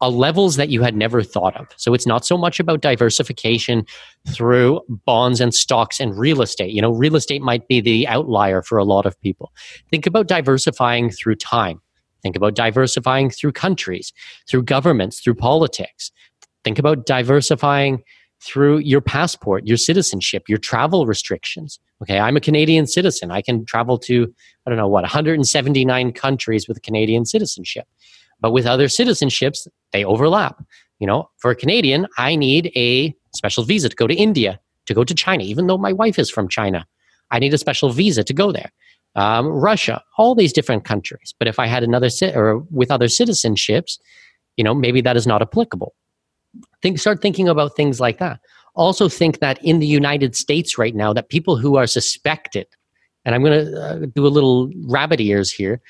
[0.00, 1.66] a levels that you had never thought of.
[1.76, 3.86] So it's not so much about diversification
[4.28, 6.72] through bonds and stocks and real estate.
[6.72, 9.52] You know, real estate might be the outlier for a lot of people.
[9.90, 11.80] Think about diversifying through time.
[12.22, 14.12] Think about diversifying through countries,
[14.48, 16.10] through governments, through politics.
[16.62, 18.02] Think about diversifying
[18.40, 21.78] through your passport, your citizenship, your travel restrictions.
[22.02, 23.30] Okay, I'm a Canadian citizen.
[23.30, 24.32] I can travel to,
[24.66, 27.86] I don't know what, 179 countries with Canadian citizenship.
[28.40, 30.62] But with other citizenships, they overlap.
[30.98, 34.94] You know, for a Canadian, I need a special visa to go to India, to
[34.94, 36.86] go to China, even though my wife is from China.
[37.30, 38.70] I need a special visa to go there.
[39.14, 41.34] Um, Russia, all these different countries.
[41.38, 43.98] But if I had another, or with other citizenships,
[44.56, 45.94] you know, maybe that is not applicable
[46.82, 48.40] think start thinking about things like that
[48.76, 52.66] also think that in the united states right now that people who are suspected
[53.24, 55.80] and i'm going to uh, do a little rabbit ears here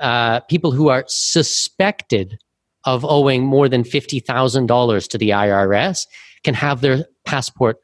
[0.00, 2.38] uh, people who are suspected
[2.84, 6.06] of owing more than $50000 to the irs
[6.42, 7.76] can have their passport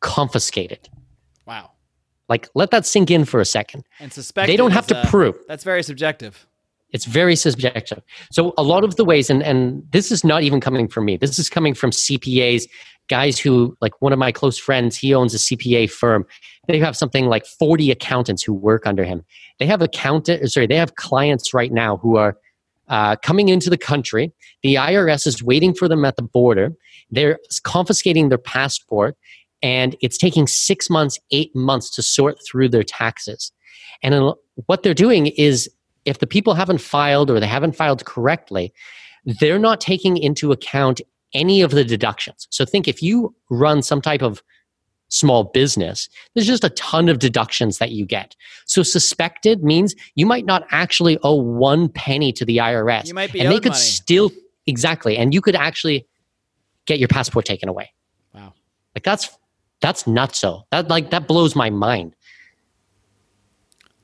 [0.00, 0.88] confiscated.
[1.46, 1.72] Wow.
[2.28, 3.84] Like let that sink in for a second.
[4.00, 5.36] And suspect they don't have to uh, prove.
[5.48, 6.46] that's very subjective
[6.92, 8.02] it's very subjective.
[8.32, 11.16] So a lot of the ways, and, and this is not even coming from me.
[11.16, 12.68] This is coming from CPAs,
[13.08, 16.26] guys who, like one of my close friends, he owns a CPA firm.
[16.66, 19.24] They have something like 40 accountants who work under him.
[19.58, 22.36] They have accountant, sorry, they have clients right now who are
[22.88, 24.32] uh, coming into the country.
[24.62, 26.72] The IRS is waiting for them at the border.
[27.10, 29.16] They're confiscating their passport,
[29.62, 33.52] and it's taking six months, eight months to sort through their taxes.
[34.02, 34.32] And
[34.66, 35.68] what they're doing is
[36.08, 38.72] if the people haven't filed or they haven't filed correctly,
[39.40, 41.00] they're not taking into account
[41.34, 42.46] any of the deductions.
[42.50, 44.42] So think if you run some type of
[45.08, 48.36] small business, there's just a ton of deductions that you get.
[48.66, 53.06] So suspected means you might not actually owe one penny to the IRS.
[53.06, 53.80] You might be and they could money.
[53.80, 54.30] still
[54.66, 56.06] exactly, and you could actually
[56.86, 57.92] get your passport taken away.
[58.34, 58.54] Wow.
[58.94, 59.36] Like that's
[59.80, 60.62] that's nuts nutso.
[60.70, 62.14] That like that blows my mind.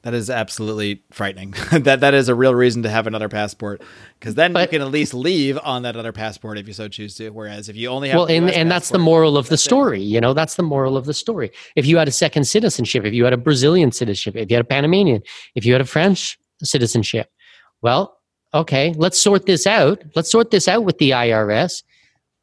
[0.04, 1.52] That is absolutely frightening.
[1.72, 3.82] that that is a real reason to have another passport
[4.20, 6.88] because then But- you can at least leave on that other passport if you so
[6.88, 7.30] choose to.
[7.30, 9.64] Whereas if you only have well and, and that's the moral of the that's it.
[9.64, 13.04] story you know that's the moral of the story if you had a second citizenship
[13.04, 15.22] if you had a brazilian citizenship if you had a panamanian
[15.54, 17.30] if you had a french citizenship
[17.82, 18.18] well
[18.52, 21.82] okay let's sort this out let's sort this out with the irs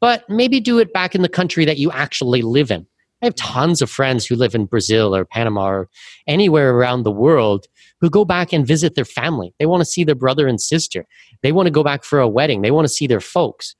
[0.00, 2.86] but maybe do it back in the country that you actually live in
[3.22, 5.88] i have tons of friends who live in brazil or panama or
[6.26, 7.66] anywhere around the world
[8.00, 9.54] who go back and visit their family.
[9.60, 11.06] They want to see their brother and sister.
[11.42, 12.60] They want to go back for a wedding.
[12.60, 13.76] They want to see their folks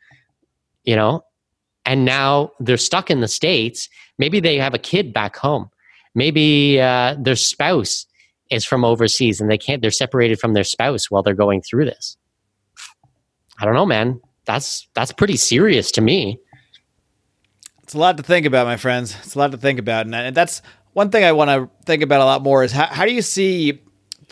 [0.85, 1.25] you know?
[1.85, 3.89] And now they're stuck in the states.
[4.19, 5.69] Maybe they have a kid back home.
[6.15, 8.07] Maybe uh, their spouse
[8.51, 11.87] is from overseas and they can't they're separated from their spouse while they're going through
[11.87, 12.17] this.
[13.59, 14.21] I don't know man.
[14.45, 16.39] That's that's pretty serious to me
[17.93, 19.15] It's a lot to think about, my friends.
[19.23, 20.63] It's a lot to think about, and, that's
[20.95, 22.65] one thing I want to think about a lot more.
[22.65, 23.83] Is how, how do you see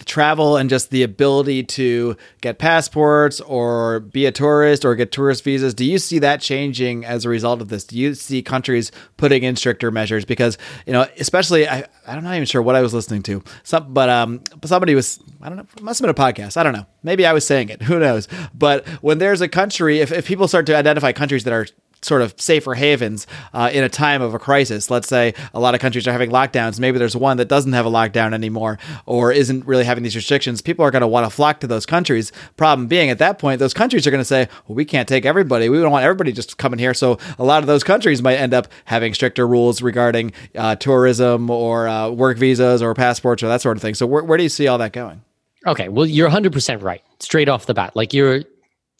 [0.07, 5.45] travel and just the ability to get passports or be a tourist or get tourist
[5.45, 5.75] visas?
[5.75, 7.85] Do you see that changing as a result of this?
[7.85, 10.25] Do you see countries putting in stricter measures?
[10.25, 10.57] Because
[10.87, 13.45] you know, especially I, I'm not even sure what I was listening to.
[13.63, 15.67] Some, but um, somebody was I don't know.
[15.83, 16.57] Must have been a podcast.
[16.57, 16.87] I don't know.
[17.03, 17.83] Maybe I was saying it.
[17.83, 18.27] Who knows?
[18.55, 21.67] But when there's a country, if if people start to identify countries that are
[22.03, 24.91] sort of safer havens uh, in a time of a crisis.
[24.91, 26.81] Let's say a lot of countries are having lockdowns.
[26.81, 30.63] Maybe there's one that doesn't have a lockdown anymore or isn't really having these restrictions.
[30.63, 32.33] People are going to want to flock to those countries.
[32.57, 35.25] Problem being, at that point, those countries are going to say, well, we can't take
[35.25, 35.69] everybody.
[35.69, 36.95] We don't want everybody just coming here.
[36.95, 41.51] So a lot of those countries might end up having stricter rules regarding uh, tourism
[41.51, 43.95] or uh, work visas or passports or that sort of thing.
[43.95, 45.23] So where, where do you see all that going?
[45.67, 47.95] Okay, well, you're 100% right straight off the bat.
[47.95, 48.45] Like you're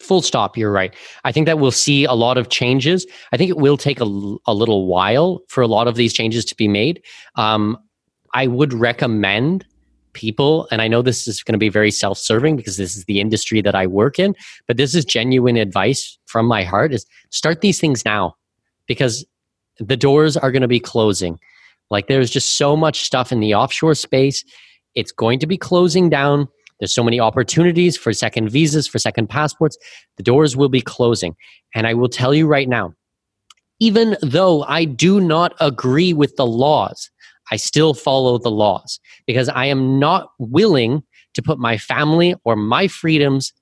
[0.01, 0.93] full stop you're right.
[1.23, 3.05] I think that we'll see a lot of changes.
[3.31, 4.05] I think it will take a,
[4.45, 7.01] a little while for a lot of these changes to be made.
[7.35, 7.77] Um,
[8.33, 9.65] i would recommend
[10.13, 13.19] people and i know this is going to be very self-serving because this is the
[13.19, 14.33] industry that i work in
[14.67, 18.33] but this is genuine advice from my heart is start these things now
[18.87, 19.25] because
[19.79, 21.39] the doors are going to be closing.
[21.89, 24.43] Like there's just so much stuff in the offshore space.
[24.95, 26.47] It's going to be closing down
[26.81, 29.77] there's so many opportunities for second visas, for second passports.
[30.17, 31.35] The doors will be closing.
[31.75, 32.93] And I will tell you right now,
[33.79, 37.11] even though I do not agree with the laws,
[37.51, 41.03] I still follow the laws because I am not willing
[41.35, 43.53] to put my family or my freedoms,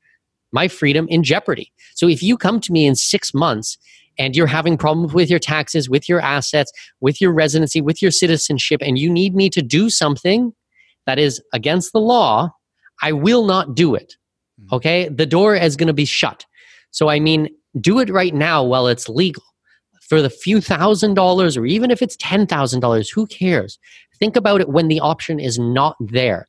[0.54, 1.74] my freedom in jeopardy.
[1.96, 3.78] So if you come to me in six months
[4.18, 8.12] and you're having problems with your taxes, with your assets, with your residency, with your
[8.12, 10.54] citizenship, and you need me to do something
[11.06, 12.50] that is against the law,
[13.02, 14.16] I will not do it.
[14.62, 14.76] Mm-hmm.
[14.76, 15.10] Okay.
[15.10, 16.46] The door is going to be shut.
[16.92, 19.44] So, I mean, do it right now while it's legal.
[20.02, 23.78] For the few thousand dollars, or even if it's $10,000, who cares?
[24.18, 26.48] Think about it when the option is not there.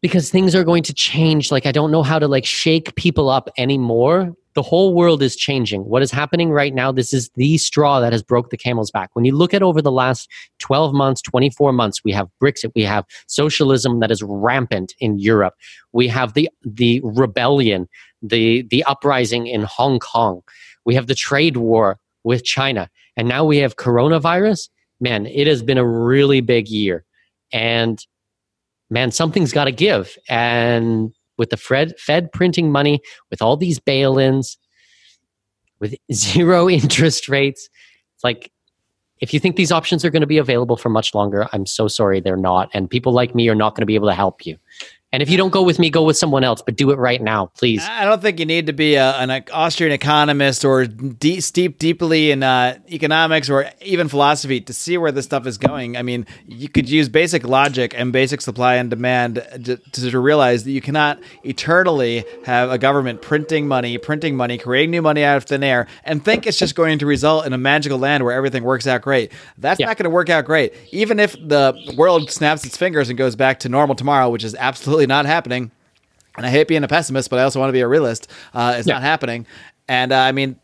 [0.00, 1.52] Because things are going to change.
[1.52, 5.36] Like, I don't know how to like shake people up anymore the whole world is
[5.36, 5.82] changing.
[5.82, 9.10] What is happening right now, this is the straw that has broke the camel's back.
[9.12, 10.28] When you look at over the last
[10.58, 15.54] 12 months, 24 months, we have Brexit, we have socialism that is rampant in Europe.
[15.92, 17.88] We have the the rebellion,
[18.22, 20.42] the the uprising in Hong Kong.
[20.84, 22.88] We have the trade war with China.
[23.16, 24.68] And now we have coronavirus.
[25.00, 27.04] Man, it has been a really big year.
[27.52, 28.04] And
[28.90, 30.16] man, something's got to give.
[30.28, 34.58] And with the Fed, Fed printing money, with all these bail ins,
[35.80, 37.70] with zero interest rates.
[38.14, 38.52] It's like,
[39.20, 41.88] if you think these options are going to be available for much longer, I'm so
[41.88, 42.68] sorry they're not.
[42.74, 44.58] And people like me are not going to be able to help you.
[45.12, 47.20] And if you don't go with me, go with someone else, but do it right
[47.20, 47.84] now, please.
[47.84, 52.30] I don't think you need to be a, an Austrian economist or deep, steep deeply
[52.30, 55.96] in uh, economics or even philosophy to see where this stuff is going.
[55.96, 59.34] I mean, you could use basic logic and basic supply and demand
[59.64, 64.58] to, to, to realize that you cannot eternally have a government printing money, printing money,
[64.58, 67.52] creating new money out of thin air, and think it's just going to result in
[67.52, 69.32] a magical land where everything works out great.
[69.58, 69.86] That's yeah.
[69.86, 70.72] not going to work out great.
[70.92, 74.54] Even if the world snaps its fingers and goes back to normal tomorrow, which is
[74.54, 75.70] absolutely absolutely not happening.
[76.36, 78.30] And I hate being a pessimist, but I also want to be a realist.
[78.54, 78.94] Uh, it's yeah.
[78.94, 79.46] not happening.
[79.88, 80.56] And uh, I mean,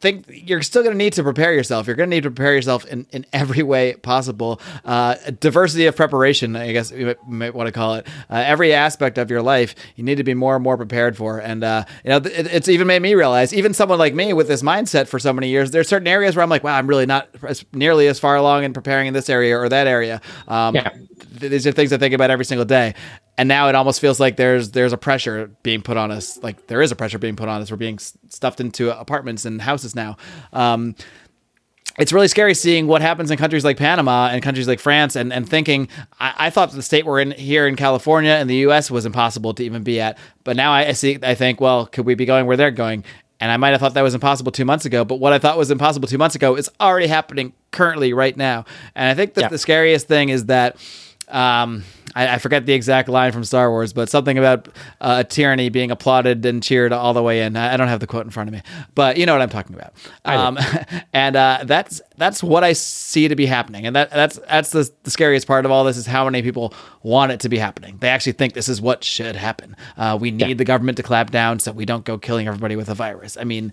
[0.00, 1.86] think you're still going to need to prepare yourself.
[1.86, 4.58] You're going to need to prepare yourself in, in every way possible.
[4.82, 8.06] Uh, diversity of preparation, I guess you might, might want to call it.
[8.30, 11.38] Uh, every aspect of your life, you need to be more and more prepared for.
[11.38, 14.48] And uh, you know, it, it's even made me realize, even someone like me with
[14.48, 17.06] this mindset for so many years, there's certain areas where I'm like, wow, I'm really
[17.06, 20.22] not as, nearly as far along in preparing in this area or that area.
[20.48, 20.90] Um, yeah.
[21.32, 22.94] These are things I think about every single day
[23.40, 26.66] and now it almost feels like there's there's a pressure being put on us like
[26.66, 29.94] there is a pressure being put on us we're being stuffed into apartments and houses
[29.94, 30.14] now
[30.52, 30.94] um,
[31.98, 35.32] it's really scary seeing what happens in countries like Panama and countries like France and,
[35.32, 35.88] and thinking
[36.20, 39.54] I, I, thought the state we're in here in California and the US was impossible
[39.54, 40.16] to even be at.
[40.44, 43.04] But now I see I think, well, could we be going where they're going?
[43.40, 45.58] And I might have thought that was impossible two months ago, but what I thought
[45.58, 48.66] was impossible two months ago is already happening currently right now.
[48.94, 49.48] And I think that yeah.
[49.48, 50.76] the scariest thing is that
[51.30, 54.68] um, I, I, forget the exact line from Star Wars, but something about
[55.00, 57.56] uh, a tyranny being applauded and cheered all the way in.
[57.56, 58.62] I, I, don't have the quote in front of me,
[58.94, 59.94] but you know what I'm talking about.
[60.24, 60.58] Um,
[61.12, 64.90] and uh, that's that's what I see to be happening, and that that's that's the,
[65.04, 67.98] the, scariest part of all this is how many people want it to be happening.
[68.00, 69.76] They actually think this is what should happen.
[69.96, 70.54] Uh, we need yeah.
[70.54, 73.36] the government to clap down so we don't go killing everybody with a virus.
[73.36, 73.72] I mean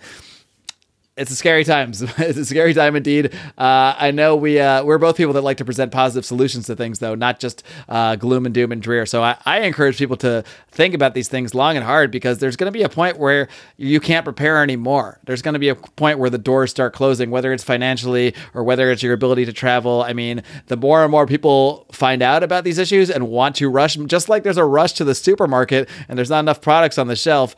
[1.18, 2.02] it's a scary times.
[2.18, 3.34] it's a scary time indeed.
[3.58, 6.76] Uh, I know we uh, we're both people that like to present positive solutions to
[6.76, 9.06] things, though, not just uh, gloom and doom and drear.
[9.06, 12.56] So I, I, encourage people to think about these things long and hard because there's
[12.56, 13.48] going to be a point where
[13.78, 15.20] you can't prepare anymore.
[15.26, 18.64] There's going to be a point where the doors start closing, whether it's financially or
[18.64, 20.04] whether it's your ability to travel.
[20.04, 23.70] I mean, the more and more people find out about these issues and want to
[23.70, 27.08] rush, just like there's a rush to the supermarket and there's not enough products on
[27.08, 27.56] the shelf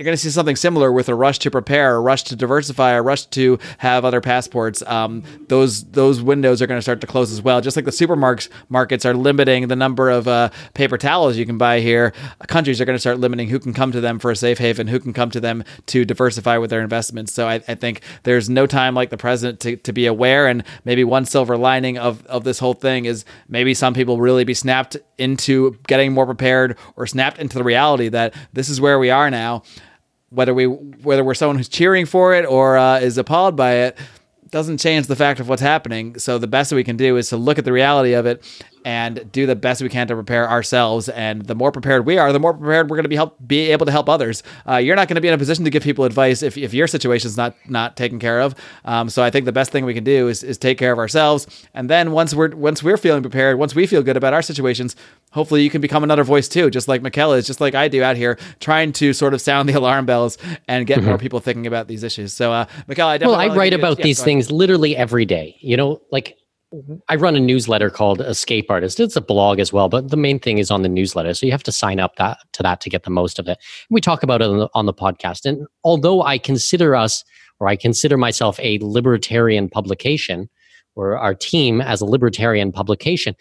[0.00, 2.92] you're going to see something similar with a rush to prepare, a rush to diversify,
[2.92, 4.82] a rush to have other passports.
[4.86, 7.60] Um, those those windows are going to start to close as well.
[7.60, 11.58] Just like the supermarkets markets are limiting the number of uh, paper towels you can
[11.58, 12.14] buy here,
[12.46, 14.86] countries are going to start limiting who can come to them for a safe haven,
[14.86, 17.34] who can come to them to diversify with their investments.
[17.34, 20.46] So I, I think there's no time like the president to, to be aware.
[20.46, 24.44] And maybe one silver lining of, of this whole thing is maybe some people really
[24.44, 28.98] be snapped into getting more prepared or snapped into the reality that this is where
[28.98, 29.62] we are now
[30.30, 33.98] whether we whether we're someone who's cheering for it or uh, is appalled by it
[34.50, 36.18] doesn't change the fact of what's happening.
[36.18, 38.42] So the best that we can do is to look at the reality of it
[38.84, 41.08] and do the best we can to prepare ourselves.
[41.08, 43.70] And the more prepared we are, the more prepared we're going to be help be
[43.70, 44.42] able to help others.
[44.68, 46.72] Uh, you're not going to be in a position to give people advice if, if
[46.72, 48.54] your situation's not not taken care of.
[48.84, 50.98] Um, so I think the best thing we can do is, is take care of
[50.98, 51.46] ourselves.
[51.74, 54.96] And then once we're once we're feeling prepared, once we feel good about our situations,
[55.32, 58.02] hopefully you can become another voice too, just like Mikkel is, just like I do
[58.02, 61.08] out here, trying to sort of sound the alarm bells and get mm-hmm.
[61.08, 62.32] more people thinking about these issues.
[62.32, 65.56] So, uh, Mikkel, I definitely well, I write about yeah, these things literally every day.
[65.60, 66.39] You know, like
[67.08, 69.00] I run a newsletter called Escape Artist.
[69.00, 71.34] It's a blog as well, but the main thing is on the newsletter.
[71.34, 73.58] So you have to sign up that to that to get the most of it.
[73.90, 75.46] We talk about it on the, on the podcast.
[75.46, 77.24] And although I consider us,
[77.58, 80.48] or I consider myself a libertarian publication,
[80.94, 83.34] or our team as a libertarian publication,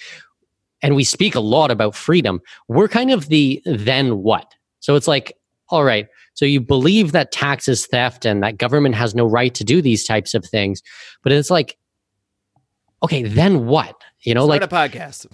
[0.81, 4.55] and we speak a lot about freedom, we're kind of the then what?
[4.79, 5.37] So it's like,
[5.69, 9.53] all right, so you believe that tax is theft and that government has no right
[9.53, 10.81] to do these types of things,
[11.21, 11.77] but it's like
[13.03, 13.95] okay, then what?
[14.21, 15.27] You know, Start like a podcast.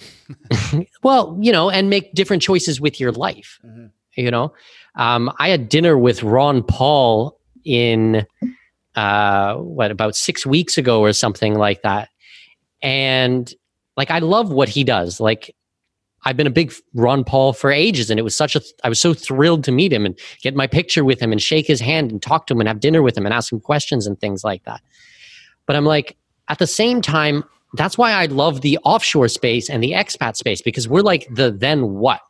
[1.03, 3.59] well, you know, and make different choices with your life.
[3.65, 3.87] Mm-hmm.
[4.15, 4.53] You know,
[4.95, 8.25] um, I had dinner with Ron Paul in
[8.95, 12.09] uh, what about six weeks ago or something like that,
[12.81, 13.51] and
[13.97, 15.19] like I love what he does.
[15.19, 15.53] Like
[16.23, 18.99] I've been a big Ron Paul for ages, and it was such a I was
[18.99, 22.11] so thrilled to meet him and get my picture with him and shake his hand
[22.11, 24.43] and talk to him and have dinner with him and ask him questions and things
[24.43, 24.81] like that.
[25.65, 27.43] But I'm like, at the same time,
[27.77, 31.51] that's why I love the offshore space and the expat space because we're like the
[31.51, 32.21] then what,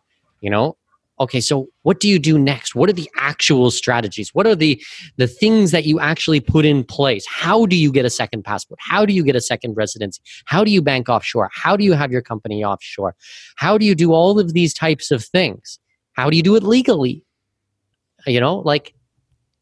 [0.42, 0.78] you know?
[1.18, 2.76] Okay, so what do you do next?
[2.76, 4.34] What are the actual strategies?
[4.34, 4.82] What are the
[5.16, 7.26] the things that you actually put in place?
[7.26, 8.80] How do you get a second passport?
[8.82, 10.22] How do you get a second residency?
[10.44, 11.50] How do you bank offshore?
[11.54, 13.16] How do you have your company offshore?
[13.56, 15.80] How do you do all of these types of things?
[16.14, 17.24] How do you do it legally?
[18.28, 18.94] You know, like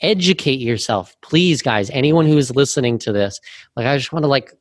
[0.01, 3.39] educate yourself please guys anyone who is listening to this
[3.77, 4.53] like i just want to like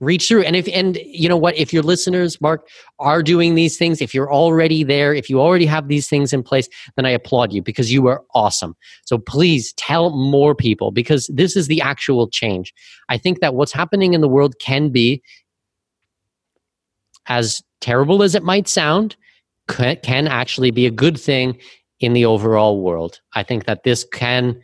[0.00, 0.42] reach through.
[0.42, 1.56] And if and you know what?
[1.56, 2.66] If your listeners Marc
[2.98, 6.42] are doing these things if you're already there if you already have these things in
[6.42, 8.74] place then i applaud you because you are awesome.
[9.04, 12.72] So please tell more people because this is the actual change.
[13.08, 15.22] I think that what's happening in the world can be
[17.26, 19.16] as terrible as it might sound
[19.68, 21.56] can actually be a good thing
[22.00, 23.20] in the overall world.
[23.34, 24.60] I think that this can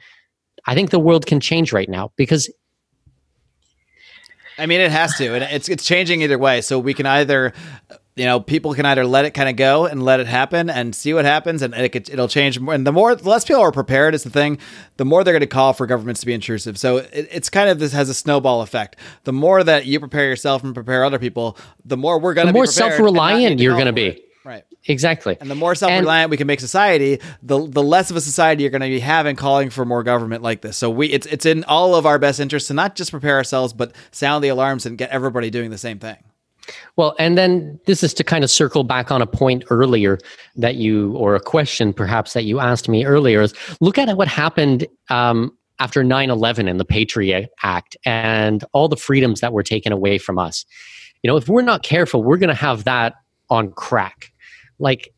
[0.67, 2.51] i think the world can change right now because
[4.59, 6.61] I mean, it has to, and it's it's changing either way.
[6.61, 7.53] So we can either,
[8.15, 10.95] you know, people can either let it kind of go and let it happen and
[10.95, 12.59] see what happens, and it could, it'll change.
[12.59, 12.73] More.
[12.73, 14.59] And the more, the less people are prepared is the thing,
[14.97, 16.79] the more they're going to call for governments to be intrusive.
[16.79, 18.97] So it, it's kind of this has a snowball effect.
[19.25, 22.53] The more that you prepare yourself and prepare other people, the more we're going to
[22.53, 22.57] be.
[22.57, 24.23] the more self reliant you're going to be.
[24.89, 25.37] Exactly.
[25.41, 28.71] And the more self-reliant we can make society, the the less of a society you're
[28.71, 30.77] going to be having calling for more government like this.
[30.77, 33.73] So we it's it's in all of our best interest to not just prepare ourselves
[33.73, 36.17] but sound the alarms and get everybody doing the same thing.
[36.97, 40.19] Well, and then this is to kind of circle back on a point earlier
[40.57, 44.29] that you, or a question perhaps that you asked me earlier, is look at what
[44.29, 49.63] happened um, after 9 11 and the Patriot Act and all the freedoms that were
[49.63, 50.65] taken away from us.
[51.23, 53.15] You know, if we're not careful, we're going to have that
[53.49, 54.33] on crack
[54.79, 55.13] like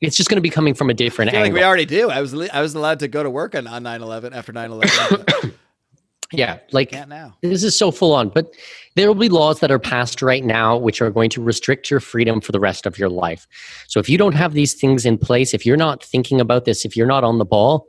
[0.00, 1.44] it's just going to be coming from a different angle.
[1.44, 2.10] Like we already do.
[2.10, 5.54] I was I was allowed to go to work on on 9/11 after 9/11.
[6.32, 7.36] yeah, like now.
[7.42, 8.52] This is so full on, but
[8.96, 12.00] there will be laws that are passed right now which are going to restrict your
[12.00, 13.46] freedom for the rest of your life.
[13.88, 16.84] So if you don't have these things in place, if you're not thinking about this,
[16.84, 17.86] if you're not on the ball,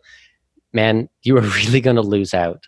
[0.73, 2.67] man, you are really going to lose out.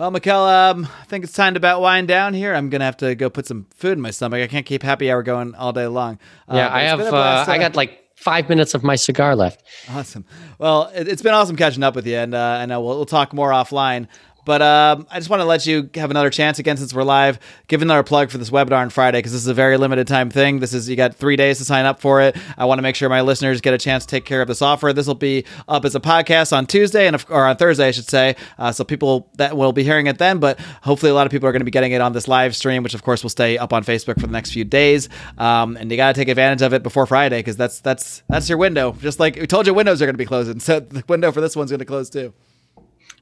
[0.00, 2.54] Well, Mikkel, um, I think it's time to about wind down here.
[2.54, 4.40] I'm gonna have to go put some food in my stomach.
[4.42, 6.18] I can't keep happy hour going all day long.
[6.48, 7.00] Uh, yeah, I have.
[7.00, 9.62] Uh, I got like five minutes of my cigar left.
[9.90, 10.24] Awesome.
[10.58, 13.04] Well, it, has been awesome catching up with you, and uh, I know we'll, we'll
[13.04, 14.08] talk more offline.
[14.44, 17.38] But um, I just want to let you have another chance again since we're live.
[17.68, 20.30] Give another plug for this webinar on Friday because this is a very limited time
[20.30, 20.60] thing.
[20.60, 22.36] This is you got three days to sign up for it.
[22.56, 24.62] I want to make sure my listeners get a chance to take care of this
[24.62, 24.92] offer.
[24.92, 28.08] This will be up as a podcast on Tuesday and or on Thursday, I should
[28.08, 28.36] say.
[28.58, 31.48] Uh, so people that will be hearing it then, but hopefully a lot of people
[31.48, 33.58] are going to be getting it on this live stream, which of course will stay
[33.58, 35.08] up on Facebook for the next few days.
[35.38, 38.48] Um, and you got to take advantage of it before Friday because that's that's that's
[38.48, 38.92] your window.
[39.00, 41.40] Just like we told you, windows are going to be closing, so the window for
[41.40, 42.32] this one's going to close too.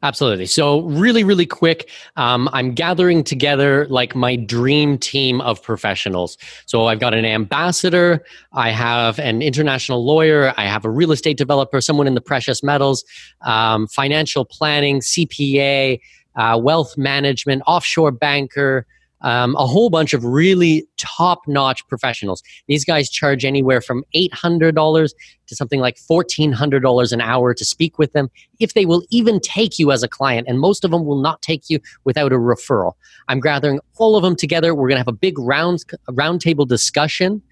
[0.03, 0.47] Absolutely.
[0.47, 6.39] So, really, really quick, um, I'm gathering together like my dream team of professionals.
[6.67, 11.37] So, I've got an ambassador, I have an international lawyer, I have a real estate
[11.37, 13.05] developer, someone in the precious metals,
[13.43, 16.01] um, financial planning, CPA,
[16.37, 18.87] uh, wealth management, offshore banker,
[19.23, 22.43] um, a whole bunch of really top notch professionals.
[22.66, 25.11] These guys charge anywhere from $800
[25.47, 29.79] to something like $1,400 an hour to speak with them if they will even take
[29.79, 30.47] you as a client.
[30.49, 32.93] And most of them will not take you without a referral.
[33.29, 34.75] I'm gathering all of them together.
[34.75, 37.43] We're going to have a big round, roundtable discussion.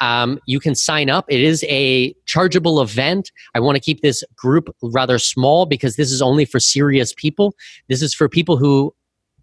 [0.00, 1.24] Um, you can sign up.
[1.28, 3.30] It is a chargeable event.
[3.54, 7.54] I want to keep this group rather small because this is only for serious people.
[7.88, 8.94] This is for people who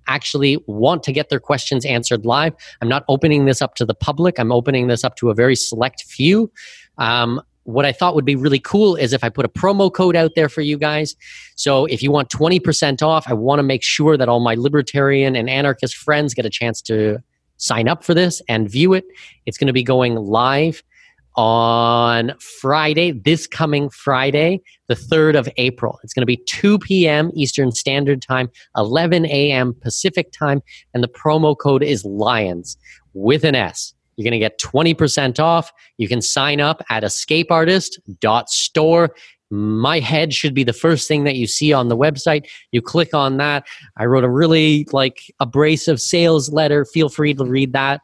[0.08, 2.54] actually want to get their questions answered live.
[2.82, 4.40] I'm not opening this up to the public.
[4.40, 6.52] I'm opening this up to a very select few.
[6.98, 10.16] Um, what I thought would be really cool is if I put a promo code
[10.16, 11.16] out there for you guys.
[11.56, 15.36] So if you want 20% off, I want to make sure that all my libertarian
[15.36, 17.20] and anarchist friends get a chance to
[17.58, 19.06] sign up for this and view it.
[19.46, 20.82] It's going to be going live
[21.36, 26.00] on Friday, this coming Friday, the 3rd of April.
[26.04, 27.32] It's going to be 2 p.m.
[27.34, 29.74] Eastern Standard Time, 11 a.m.
[29.82, 30.62] Pacific Time,
[30.94, 32.78] and the promo code is LIONS
[33.14, 33.94] with an S.
[34.16, 35.72] You're going to get 20% off.
[35.98, 39.16] You can sign up at escapeartist.store.
[39.54, 42.48] My head should be the first thing that you see on the website.
[42.72, 43.66] You click on that.
[43.98, 46.86] I wrote a really like abrasive sales letter.
[46.86, 48.02] Feel free to read that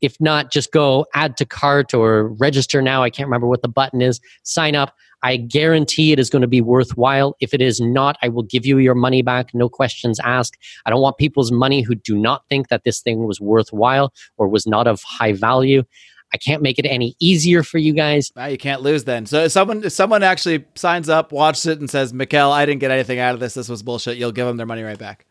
[0.00, 3.02] if not, just go add to cart or register now.
[3.02, 4.20] I can't remember what the button is.
[4.42, 4.94] Sign up.
[5.22, 7.36] I guarantee it is going to be worthwhile.
[7.40, 10.58] If it is not, I will give you your money back, no questions asked.
[10.84, 14.48] I don't want people's money who do not think that this thing was worthwhile or
[14.48, 15.82] was not of high value.
[16.34, 18.30] I can't make it any easier for you guys.
[18.50, 19.26] You can't lose then.
[19.26, 22.80] So if someone if someone actually signs up, watches it, and says, "Mikkel, I didn't
[22.80, 23.54] get anything out of this.
[23.54, 25.24] This was bullshit," you'll give them their money right back.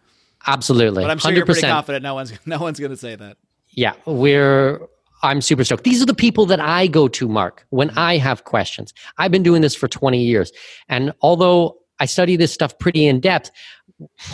[0.47, 3.15] Absolutely, but I'm sure you are pretty confident no one's no one's going to say
[3.15, 3.37] that
[3.75, 4.79] yeah, we're
[5.23, 5.83] I'm super stoked.
[5.83, 7.99] These are the people that I go to, Marc, when mm-hmm.
[7.99, 8.93] I have questions.
[9.17, 10.51] I've been doing this for 20 years.
[10.87, 13.49] And although I study this stuff pretty in depth,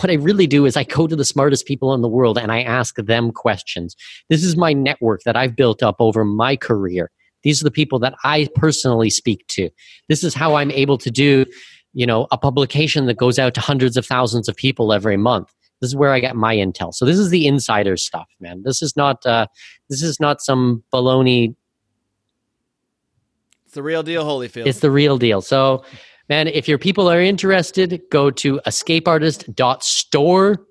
[0.00, 2.50] what I really do is I go to the smartest people in the world and
[2.52, 3.96] I ask them questions.
[4.28, 7.10] This is my network that I've built up over my career.
[7.42, 9.70] These are the people that I personally speak to.
[10.08, 11.46] This is how I'm able to do,
[11.92, 15.52] you know, a publication that goes out to hundreds of thousands of people every month.
[15.82, 16.94] This is where I get my intel.
[16.94, 18.62] So this is the insider stuff, man.
[18.62, 19.48] This is not uh,
[19.90, 21.56] this is not some baloney.
[23.66, 24.66] It's the real deal, Holyfield.
[24.66, 25.40] It's the real deal.
[25.40, 25.84] So,
[26.28, 30.66] man, if your people are interested, go to escapeartist.store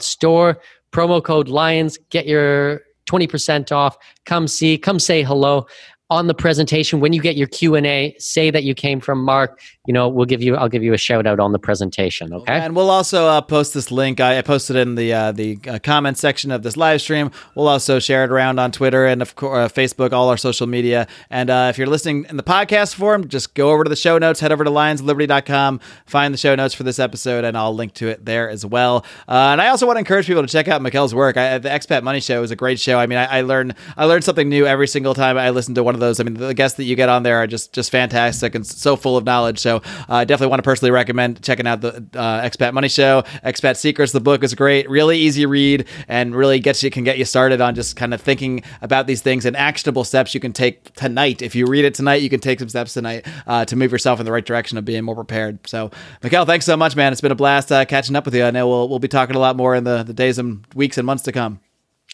[0.00, 0.60] store
[0.92, 5.66] promo code lions get your 20% off come see come say hello
[6.10, 9.94] on the presentation when you get your q&a say that you came from Marc you
[9.94, 12.52] know we'll give you i'll give you a shout out on the presentation okay?
[12.52, 14.20] and we'll also uh, post this link.
[14.20, 17.30] I, I, posted in the uh, the uh, comment section of this live stream.
[17.54, 20.66] We'll also share it around on twitter and of course uh, facebook all our social
[20.66, 21.06] media.
[21.30, 24.18] And uh, if you're listening in the podcast form just go over to the show
[24.18, 27.94] notes head over to lionsliberty.com find the show notes for this episode and i'll link
[27.94, 29.06] to it there as well.
[29.26, 31.38] Uh, and i also want to encourage people to check out Mikkel's work.
[31.38, 32.98] I, the expat money show is a great show.
[32.98, 35.82] I mean I, I learn i learned something new every single time i listen to
[35.82, 36.20] one of those.
[36.20, 38.96] I mean, the guests that you get on there are just just fantastic and so
[38.96, 39.58] full of knowledge.
[39.58, 43.22] So I uh, definitely want to personally recommend checking out the uh, Expat Money Show.
[43.44, 47.18] Expat Secrets, the book is great, really easy read, and really gets you can get
[47.18, 50.52] you started on just kind of thinking about these things and actionable steps you can
[50.52, 51.42] take tonight.
[51.42, 54.20] If you read it tonight, you can take some steps tonight uh, to move yourself
[54.20, 55.66] in the right direction of being more prepared.
[55.66, 55.90] So,
[56.22, 57.12] Mikkel, thanks so much, man.
[57.12, 58.44] It's been a blast uh, catching up with you.
[58.44, 60.98] I know we'll we'll be talking a lot more in the, the days and weeks
[60.98, 61.60] and months to come.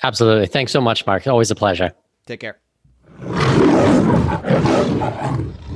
[0.03, 0.47] Absolutely.
[0.47, 1.27] Thanks so much, Marc.
[1.27, 1.93] Always a pleasure.
[2.27, 2.60] Take care.
[4.11, 5.70] Ha ha ha.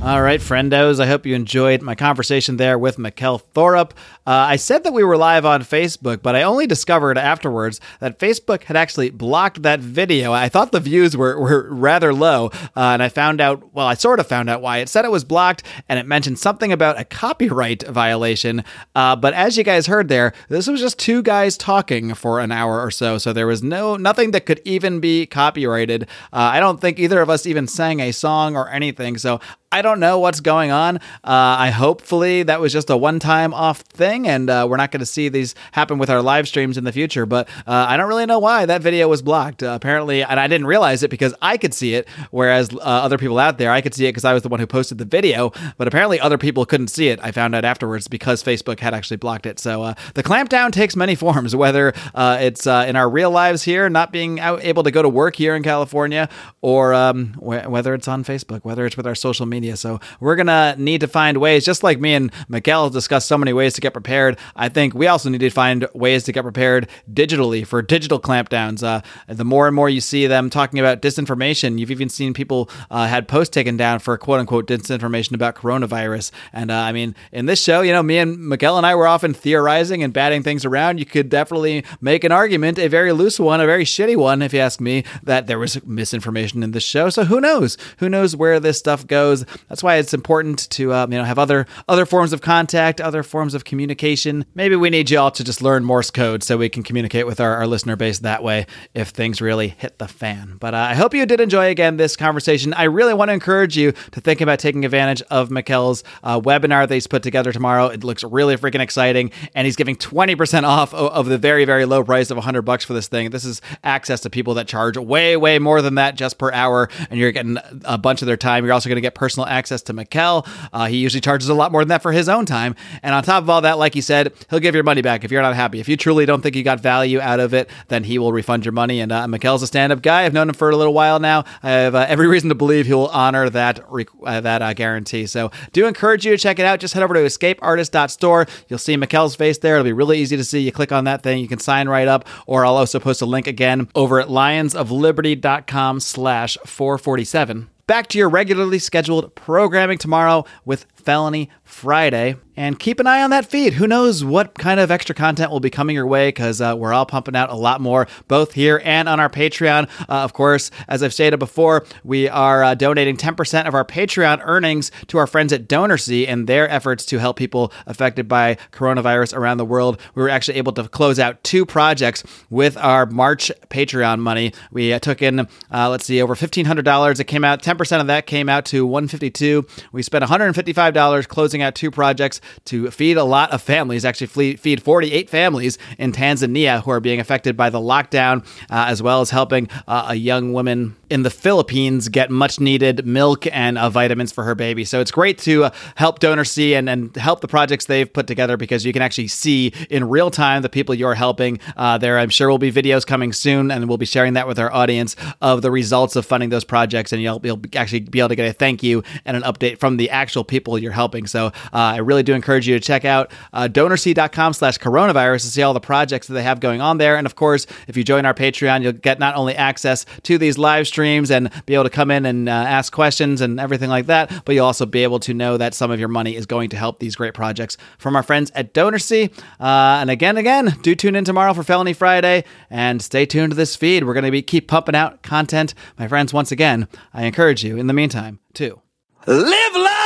[0.00, 1.00] All right, friendos.
[1.00, 3.90] I hope you enjoyed my conversation there with Mikkel Thorup.
[4.24, 8.20] Uh, I said that we were live on Facebook, but I only discovered afterwards that
[8.20, 10.32] Facebook had actually blocked that video.
[10.32, 12.46] I thought the views were, were rather low,
[12.76, 14.78] uh, and I found out, well, I sort of found out why.
[14.78, 18.62] It said it was blocked, and it mentioned something about a copyright violation.
[18.94, 22.52] Uh, but as you guys heard there, this was just two guys talking for an
[22.52, 26.04] hour or so, so there was no nothing that could even be copyrighted.
[26.32, 29.40] Uh, I don't think either of us even sang a song or anything, so
[29.70, 30.96] I don't know what's going on.
[30.96, 34.90] Uh, I hopefully that was just a one time off thing, and uh, we're not
[34.90, 37.26] going to see these happen with our live streams in the future.
[37.26, 39.62] But uh, I don't really know why that video was blocked.
[39.62, 43.18] Uh, apparently, and I didn't realize it because I could see it, whereas uh, other
[43.18, 45.04] people out there I could see it because I was the one who posted the
[45.04, 45.52] video.
[45.76, 47.20] But apparently, other people couldn't see it.
[47.22, 49.58] I found out afterwards because Facebook had actually blocked it.
[49.58, 54.12] So uh, the clampdown takes many forms, whether it's in our real lives here, not
[54.12, 56.30] being able to go to work here in California,
[56.62, 59.76] or um, wh- whether it's on Facebook, whether it's with our social media media.
[59.76, 63.36] So we're going to need to find ways, just like me and Mikkel discussed so
[63.36, 64.38] many ways to get prepared.
[64.54, 68.82] I think we also need to find ways to get prepared digitally for digital clampdowns.
[68.82, 72.70] Uh, the more and more you see them talking about disinformation, you've even seen people
[72.90, 76.30] uh, had posts taken down for quote unquote disinformation about coronavirus.
[76.52, 79.08] And uh, I mean, in this show, you know, me and Mikkel and I were
[79.08, 80.98] often theorizing and batting things around.
[80.98, 84.52] You could definitely make an argument, a very loose one, a very shitty one, if
[84.52, 87.10] you ask me, that there was misinformation in this show.
[87.10, 87.76] So who knows?
[87.98, 89.44] Who knows where this stuff goes?
[89.68, 93.22] That's why it's important to um, you know have other other forms of contact, other
[93.22, 94.44] forms of communication.
[94.54, 97.40] Maybe we need you all to just learn Morse code so we can communicate with
[97.40, 100.56] our, our listener base that way if things really hit the fan.
[100.58, 102.74] But uh, I hope you did enjoy again this conversation.
[102.74, 106.88] I really want to encourage you to think about taking advantage of Mikkel's uh, webinar
[106.88, 107.86] that he's put together tomorrow.
[107.86, 112.04] It looks really freaking exciting, and he's giving 20% off of the very very low
[112.04, 113.30] price of 100 bucks for this thing.
[113.30, 116.88] This is access to people that charge way way more than that just per hour,
[117.10, 118.64] and you're getting a bunch of their time.
[118.64, 120.46] You're also going to get personal access to Mikkel.
[120.72, 122.74] Uh, he usually charges a lot more than that for his own time.
[123.02, 125.30] And on top of all that, like he said, he'll give your money back if
[125.30, 125.80] you're not happy.
[125.80, 128.64] If you truly don't think you got value out of it, then he will refund
[128.64, 129.00] your money.
[129.00, 130.24] And uh, Mikkel's a stand up guy.
[130.24, 131.44] I've known him for a little while now.
[131.62, 133.80] I have uh, every reason to believe he will honor that,
[134.24, 135.26] uh, that uh, guarantee.
[135.26, 136.80] So do encourage you to check it out.
[136.80, 138.46] Just head over to escapeartist.store.
[138.68, 139.76] You'll see Mikkel's face there.
[139.76, 140.60] It'll be really easy to see.
[140.60, 143.26] You click on that thing, you can sign right up, or I'll also post a
[143.26, 150.86] link again over at lionsofliberty.com slash 447 back to your regularly scheduled programming tomorrow with
[150.94, 152.36] Felony Friday.
[152.56, 153.74] And keep an eye on that feed.
[153.74, 156.92] Who knows what kind of extra content will be coming your way because uh, we're
[156.92, 159.88] all pumping out a lot more, both here and on our Patreon.
[160.00, 164.40] Uh, of course, as I've stated before, we are uh, donating 10% of our Patreon
[164.42, 169.36] earnings to our friends at DonorSee and their efforts to help people affected by coronavirus
[169.36, 170.00] around the world.
[170.16, 174.52] We were actually able to close out two projects with our March Patreon money.
[174.72, 177.20] We uh, took in, uh, let's see, over $1,500.
[177.20, 181.74] It came out, 10% of that came out to 152 We spent $155 closing out
[181.74, 186.90] two projects to feed a lot of families, actually feed 48 families in Tanzania who
[186.90, 190.96] are being affected by the lockdown, uh, as well as helping uh, a young woman
[191.10, 194.84] in the Philippines get much needed milk and uh, vitamins for her baby.
[194.84, 198.56] So it's great to uh, help DonorSee and, and help the projects they've put together
[198.56, 201.60] because you can actually see in real time the people you're helping.
[201.76, 204.58] Uh, there, I'm sure will be videos coming soon, and we'll be sharing that with
[204.58, 208.28] our audience of the results of funding those projects, and you'll, you'll actually be able
[208.28, 211.26] to get a thank you and an update from the actual people you're helping.
[211.26, 215.48] So uh, I really do encourage you to check out uh, donorsee.com slash coronavirus to
[215.48, 217.16] see all the projects that they have going on there.
[217.16, 220.58] And of course, if you join our Patreon, you'll get not only access to these
[220.58, 224.06] live streams and be able to come in and uh, ask questions and everything like
[224.06, 224.44] that.
[224.44, 226.76] But you'll also be able to know that some of your money is going to
[226.76, 229.30] help these great projects from our friends at DonorSee.
[229.60, 233.56] Uh, and again, again, do tune in tomorrow for Felony Friday and stay tuned to
[233.56, 234.04] this feed.
[234.04, 235.74] We're going to be keep pumping out content.
[235.98, 238.80] My friends, once again, I encourage you in the meantime to
[239.26, 239.97] live long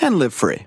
[0.00, 0.66] and live free.